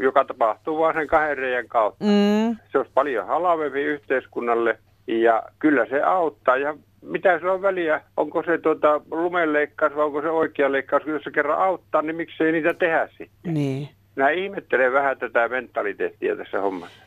joka 0.00 0.24
tapahtuu 0.24 0.78
vain 0.78 0.96
sen 0.96 1.06
kahden 1.06 1.38
reijän 1.38 1.68
kautta. 1.68 2.04
Mm. 2.04 2.56
Se 2.72 2.78
olisi 2.78 2.90
paljon 2.94 3.26
halvempi 3.26 3.80
yhteiskunnalle– 3.80 4.78
ja 5.06 5.42
kyllä 5.58 5.86
se 5.86 6.02
auttaa. 6.02 6.56
Ja 6.56 6.74
mitä 7.02 7.38
se 7.38 7.50
on 7.50 7.62
väliä, 7.62 8.00
onko 8.16 8.42
se 8.42 8.58
tuota 8.58 9.00
lumenleikkaus 9.10 9.96
vai 9.96 10.04
onko 10.04 10.22
se 10.22 10.28
oikea 10.30 10.72
leikkaus, 10.72 11.06
jos 11.06 11.22
se 11.22 11.30
kerran 11.30 11.58
auttaa, 11.58 12.02
niin 12.02 12.16
miksei 12.16 12.52
niitä 12.52 12.74
tehdä 12.74 13.08
sitten. 13.08 13.54
Niin. 13.54 13.88
Mä 14.16 14.30
ihmettelen 14.30 14.92
vähän 14.92 15.18
tätä 15.18 15.48
mentaliteettia 15.48 16.36
tässä 16.36 16.60
hommassa. 16.60 17.02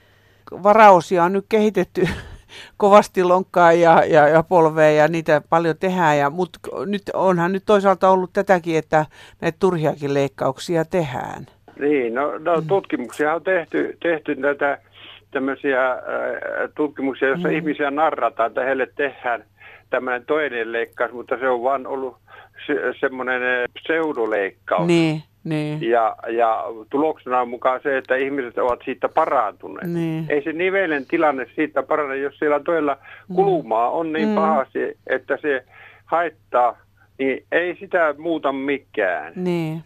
Varausia 0.64 1.24
on 1.24 1.34
nyt 1.34 1.46
kehitetty 1.50 2.02
kovasti 2.78 3.24
lonkkaa 3.24 3.74
ja, 3.74 4.04
ja, 4.06 4.28
ja 4.28 4.44
polvea 4.44 4.92
ja 4.92 5.08
niitä 5.08 5.42
paljon 5.50 5.76
tehdään. 5.80 6.18
Ja, 6.18 6.30
mutta 6.30 6.60
nyt 6.86 7.02
onhan 7.14 7.52
nyt 7.52 7.64
toisaalta 7.66 8.10
ollut 8.10 8.34
tätäkin, 8.34 8.78
että 8.78 9.06
näitä 9.42 9.58
turhiakin 9.60 10.14
leikkauksia 10.14 10.86
tehdään. 10.86 11.46
Niin, 11.80 12.14
no, 12.14 12.38
no 12.38 12.62
mm. 12.62 12.68
tutkimuksia 12.68 13.36
on 13.36 13.44
tehty, 13.44 13.98
tehty 14.04 14.36
tätä 14.36 14.78
tämmöisiä 15.36 15.92
äh, 15.92 16.00
tutkimuksia, 16.76 17.28
joissa 17.28 17.48
mm. 17.48 17.56
ihmisiä 17.56 17.92
narrataan, 17.92 18.48
että 18.48 18.64
heille 18.64 18.88
tehdään 18.96 19.44
tämmöinen 19.90 20.26
toinen 20.26 20.72
leikkaus, 20.72 21.12
mutta 21.12 21.38
se 21.40 21.50
on 21.50 21.64
vaan 21.64 21.88
ollut 21.88 22.18
se, 22.68 22.74
semmoinen 23.00 23.44
äh, 23.44 23.66
pseudoleikkaus. 23.74 24.88
Niin, 24.88 25.24
niin. 25.44 25.90
Ja, 25.90 26.16
ja 26.28 26.64
tuloksena 26.90 27.42
on 27.42 27.50
mukaan 27.50 27.80
se, 27.84 27.98
että 27.98 28.16
ihmiset 28.16 28.58
ovat 28.58 28.80
siitä 28.86 29.10
parantuneet. 29.10 29.88
Niin. 29.88 30.26
Ei 30.30 30.44
se 30.44 30.54
nivelen 30.54 31.06
tilanne 31.06 31.48
siitä 31.56 31.84
parane, 31.84 32.18
jos 32.18 32.38
siellä 32.40 32.60
toilla 32.60 32.98
mm. 33.30 33.36
kulumaa 33.36 33.90
on 33.90 34.14
niin 34.14 34.30
mm. 34.30 34.36
pahasti, 34.36 34.98
että 35.08 35.38
se 35.42 35.64
haittaa, 36.06 36.78
niin 37.20 37.46
ei 37.52 37.76
sitä 37.80 38.16
muuta 38.18 38.52
mikään. 38.52 39.34
Niin. 39.36 39.84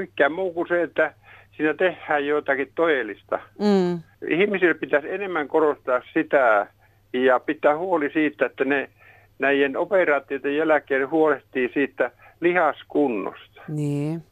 Mikään 0.00 0.32
muu 0.32 0.52
kuin 0.52 0.68
se, 0.68 0.82
että 0.82 1.14
siinä 1.56 1.74
tehdään 1.74 2.26
jotakin 2.26 2.72
toellista. 2.74 3.38
Mm. 3.58 4.02
Ihmisille 4.28 4.74
pitäisi 4.74 5.10
enemmän 5.10 5.48
korostaa 5.48 6.00
sitä 6.12 6.66
ja 7.12 7.40
pitää 7.40 7.78
huoli 7.78 8.10
siitä, 8.12 8.46
että 8.46 8.64
ne 8.64 8.90
näiden 9.38 9.76
operaatioiden 9.76 10.56
jälkeen 10.56 11.10
huolehtii 11.10 11.70
siitä 11.74 12.10
lihaskunnosta. 12.40 13.62
Niin. 13.68 14.22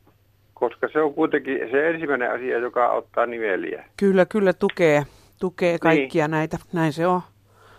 Koska 0.55 0.89
se 0.93 1.01
on 1.01 1.15
kuitenkin 1.15 1.59
se 1.71 1.91
ensimmäinen 1.91 2.31
asia, 2.33 2.59
joka 2.59 2.87
auttaa 2.87 3.27
niveliä. 3.27 3.85
Kyllä, 3.97 4.27
kyllä 4.27 4.53
tukee, 4.53 5.03
tukee 5.41 5.79
kaikkia 5.79 6.25
niin. 6.25 6.31
näitä. 6.31 6.59
Näin 6.73 6.93
se 6.93 7.07
on. 7.07 7.21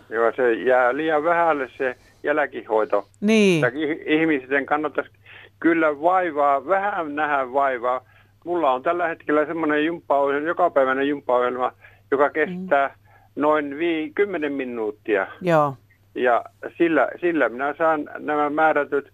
Joo, 0.09 0.31
se 0.35 0.53
jää 0.53 0.97
liian 0.97 1.23
vähälle 1.23 1.69
se 1.77 1.95
jälkihoito. 2.23 3.07
Niin. 3.21 3.65
Ihmisten 4.05 4.65
kannattaisi 4.65 5.11
kyllä 5.59 6.01
vaivaa, 6.01 6.67
vähän 6.67 7.15
nähdä 7.15 7.53
vaivaa 7.53 8.05
mulla 8.45 8.71
on 8.71 8.83
tällä 8.83 9.07
hetkellä 9.07 9.45
semmoinen 9.45 9.85
jumppaohjelma, 9.85 10.47
jokapäiväinen 10.47 11.07
jumppaohjelma, 11.07 11.71
joka 12.11 12.29
kestää 12.29 12.87
mm. 12.87 12.93
noin 13.41 13.77
vii, 13.77 14.11
10 14.15 14.51
minuuttia. 14.53 15.27
Joo. 15.41 15.75
Ja 16.15 16.45
sillä, 16.77 17.07
sillä 17.21 17.49
minä 17.49 17.75
saan 17.77 18.09
nämä 18.19 18.49
määrätyt, 18.49 19.11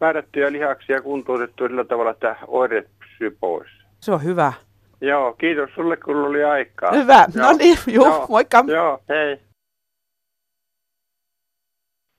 määrättyjä 0.00 0.52
lihaksia 0.52 1.02
kuntoutettua 1.02 1.68
sillä 1.68 1.84
tavalla, 1.84 2.10
että 2.10 2.36
oireet 2.46 2.88
pysyy 2.98 3.36
pois. 3.40 3.70
Se 4.00 4.12
on 4.12 4.24
hyvä. 4.24 4.52
Joo, 5.00 5.32
kiitos 5.32 5.70
sulle, 5.74 5.96
kun 5.96 6.16
oli 6.16 6.44
aikaa. 6.44 6.92
Hyvä, 6.92 7.26
no 7.34 7.52
niin, 7.52 7.78
joo, 7.86 8.06
joo, 8.06 8.26
moikka. 8.28 8.64
Joo, 8.66 8.98
hei. 9.08 9.40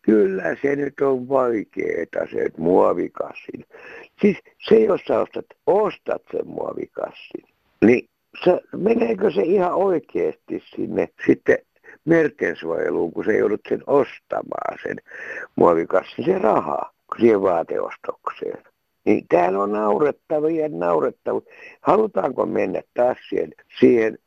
Kyllä 0.01 0.55
se 0.61 0.75
nyt 0.75 1.01
on 1.01 1.29
vaikeeta 1.29 2.19
se 2.31 2.49
muovikassin. 2.57 3.65
Siis 4.21 4.37
se, 4.69 4.75
jos 4.75 5.01
sä 5.07 5.19
ostat, 5.19 5.45
ostat 5.67 6.21
sen 6.31 6.47
muovikassin, 6.47 7.43
niin 7.85 8.09
se, 8.43 8.61
meneekö 8.77 9.31
se 9.31 9.41
ihan 9.41 9.73
oikeasti 9.73 10.63
sinne 10.75 11.09
sitten 11.25 11.57
mertensuojeluun, 12.05 13.13
kun 13.13 13.25
se 13.25 13.37
joudut 13.37 13.61
sen 13.69 13.83
ostamaan 13.87 14.77
sen 14.83 14.97
muovikassin, 15.55 16.25
se 16.25 16.37
raha 16.37 16.93
siihen 17.19 17.41
vaateostokseen. 17.41 18.63
Niin 19.07 19.25
täällä 19.29 19.59
on 19.59 19.71
naurettavia 19.71 20.69
naurettavia. 20.69 21.41
Halutaanko 21.81 22.45
mennä 22.45 22.81
taas 22.93 23.17
siihen, 23.29 23.53
siihen 23.79 24.17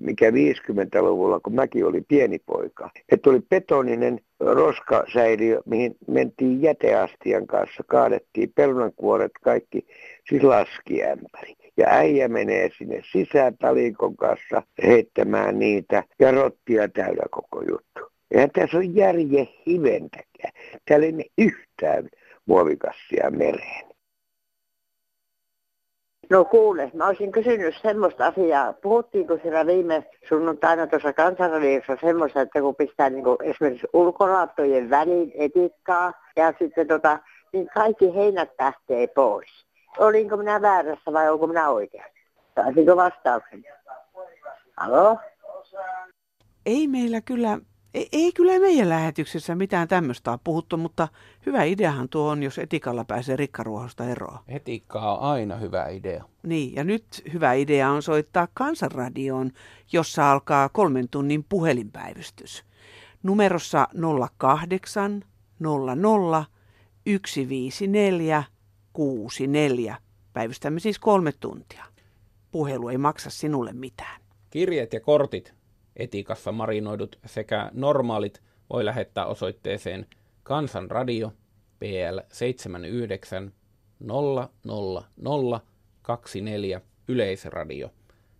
mikä 0.00 0.30
50-luvulla, 0.30 1.40
kun 1.40 1.54
mäkin 1.54 1.86
oli 1.86 2.00
pieni 2.08 2.38
poika, 2.38 2.90
että 3.12 3.30
oli 3.30 3.40
betoninen 3.50 4.20
roskasäiliö, 4.40 5.60
mihin 5.66 5.96
mentiin 6.08 6.62
jäteastian 6.62 7.46
kanssa, 7.46 7.82
kaadettiin 7.86 8.52
pelunankuoret 8.54 9.32
kaikki, 9.42 9.86
siis 10.28 10.42
laskiämpäri. 10.42 11.54
Ja 11.76 11.86
äijä 11.88 12.28
menee 12.28 12.70
sinne 12.78 13.02
sisään 13.12 13.56
talikon 13.58 14.16
kanssa 14.16 14.62
heittämään 14.82 15.58
niitä 15.58 16.04
ja 16.18 16.30
rottia 16.30 16.88
täynnä 16.88 17.24
koko 17.30 17.62
juttu. 17.62 18.12
Eihän 18.30 18.50
tässä 18.50 18.78
on 18.78 18.96
järje 18.96 19.48
hiventäkään. 19.66 20.52
Täällä 20.88 21.06
ei 21.06 21.30
yhtään 21.38 22.08
muovikassia 22.46 23.30
mereen. 23.30 23.95
No 26.30 26.44
kuule, 26.44 26.90
mä 26.94 27.06
olisin 27.06 27.32
kysynyt 27.32 27.74
semmoista 27.82 28.26
asiaa. 28.26 28.72
Puhuttiinko 28.72 29.38
siellä 29.42 29.66
viime 29.66 30.06
sunnuntaina 30.28 30.86
tuossa 30.86 31.12
kansanradiossa 31.12 31.96
semmoista, 32.00 32.40
että 32.40 32.60
kun 32.60 32.76
pistää 32.76 33.10
niin 33.10 33.24
kuin 33.24 33.36
esimerkiksi 33.42 33.86
ulkolaattojen 33.92 34.90
väliin 34.90 35.32
etikkaa 35.34 36.12
ja 36.36 36.52
sitten 36.58 36.86
tota, 36.88 37.18
niin 37.52 37.68
kaikki 37.74 38.14
heinät 38.14 38.50
lähtee 38.58 39.06
pois. 39.06 39.66
Olinko 39.98 40.36
minä 40.36 40.62
väärässä 40.62 41.12
vai 41.12 41.30
onko 41.30 41.46
minä 41.46 41.68
oikeassa? 41.68 42.12
Saisinko 42.54 42.96
vastauksen? 42.96 43.64
Halo? 44.76 45.18
Ei 46.66 46.88
meillä 46.88 47.20
kyllä 47.20 47.58
ei, 47.96 48.08
ei 48.12 48.32
kyllä 48.32 48.60
meidän 48.60 48.88
lähetyksessä 48.88 49.54
mitään 49.54 49.88
tämmöistä 49.88 50.30
ole 50.30 50.38
puhuttu, 50.44 50.76
mutta 50.76 51.08
hyvä 51.46 51.64
ideahan 51.64 52.08
tuo 52.08 52.30
on, 52.30 52.42
jos 52.42 52.58
etikalla 52.58 53.04
pääsee 53.04 53.36
rikkaruohosta 53.36 54.04
eroon. 54.04 54.38
Etikka 54.48 55.12
on 55.12 55.20
aina 55.20 55.56
hyvä 55.56 55.88
idea. 55.88 56.24
Niin, 56.42 56.74
ja 56.74 56.84
nyt 56.84 57.04
hyvä 57.32 57.52
idea 57.52 57.90
on 57.90 58.02
soittaa 58.02 58.48
kansanradioon, 58.54 59.52
jossa 59.92 60.32
alkaa 60.32 60.68
kolmen 60.68 61.08
tunnin 61.08 61.44
puhelinpäivystys. 61.48 62.64
Numerossa 63.22 63.88
08 64.38 65.24
00 65.58 66.44
154 67.06 68.44
64. 68.92 69.96
Päivystämme 70.32 70.80
siis 70.80 70.98
kolme 70.98 71.32
tuntia. 71.40 71.84
Puhelu 72.50 72.88
ei 72.88 72.98
maksa 72.98 73.30
sinulle 73.30 73.72
mitään. 73.72 74.20
Kirjeet 74.50 74.92
ja 74.92 75.00
kortit 75.00 75.54
etikassa 75.96 76.52
marinoidut 76.52 77.18
sekä 77.26 77.70
normaalit 77.72 78.42
voi 78.70 78.84
lähettää 78.84 79.26
osoitteeseen 79.26 80.06
Kansanradio 80.42 81.32
PL 81.78 82.18
79 82.28 83.52
00024 84.00 86.80
Yleisradio, 87.08 87.90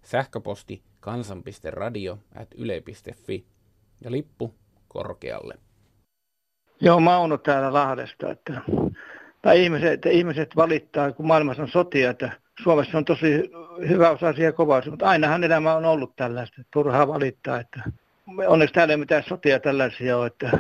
sähköposti 0.03 0.83
kansan.radio 1.01 2.19
at 2.35 2.49
yle.fi 2.55 3.47
ja 4.05 4.11
lippu 4.11 4.55
korkealle. 4.89 5.55
Joo, 6.81 7.01
Mauno 7.01 7.39
täällä 7.39 7.73
Lahdesta, 7.73 8.31
että, 8.31 8.61
tai 9.43 9.63
ihmiset, 9.63 10.07
ihmiset 10.07 10.57
valittaa, 10.57 11.13
kun 11.13 11.27
maailmassa 11.27 11.63
on 11.63 11.69
sotia, 11.69 12.11
että 12.11 12.41
Suomessa 12.63 12.99
on 12.99 13.05
tosi 13.05 13.51
hyvä 13.89 14.11
osa 14.11 14.29
asia 14.29 14.53
kovaa, 14.53 14.83
mutta 14.91 15.09
ainahan 15.09 15.45
elämä 15.45 15.75
on 15.75 15.85
ollut 15.85 16.17
tällaista, 16.17 16.63
turhaa 16.71 17.09
valittaa, 17.09 17.61
että 17.61 17.83
onneksi 18.47 18.75
täällä 18.75 18.93
ei 18.93 18.97
mitään 18.99 19.23
sotia 19.29 19.61
tällaisia 19.61 20.17
ole, 20.19 20.27
että, 20.27 20.51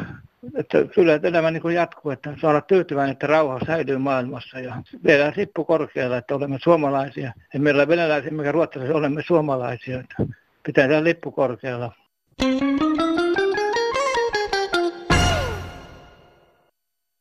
että 0.54 0.84
kyllä 0.94 1.20
elämä 1.22 1.50
niin 1.50 1.74
jatkuu, 1.74 2.10
että 2.10 2.36
saa 2.40 2.50
olla 2.50 2.60
tyytyväinen, 2.60 3.12
että 3.12 3.26
rauha 3.26 3.60
säilyy 3.66 3.98
maailmassa 3.98 4.60
ja 4.60 4.82
vielä 5.06 5.32
sippu 5.34 5.64
korkealla, 5.64 6.16
että 6.16 6.34
olemme 6.34 6.58
suomalaisia. 6.62 7.32
Emme 7.54 7.70
ole 7.70 7.88
venäläisiä, 7.88 8.30
mikä 8.30 8.52
ruotsalaisia, 8.52 8.96
olemme 8.96 9.22
suomalaisia, 9.26 10.00
että 10.00 10.16
pitää 10.62 11.04
lippu 11.04 11.30
korkealla. 11.32 11.92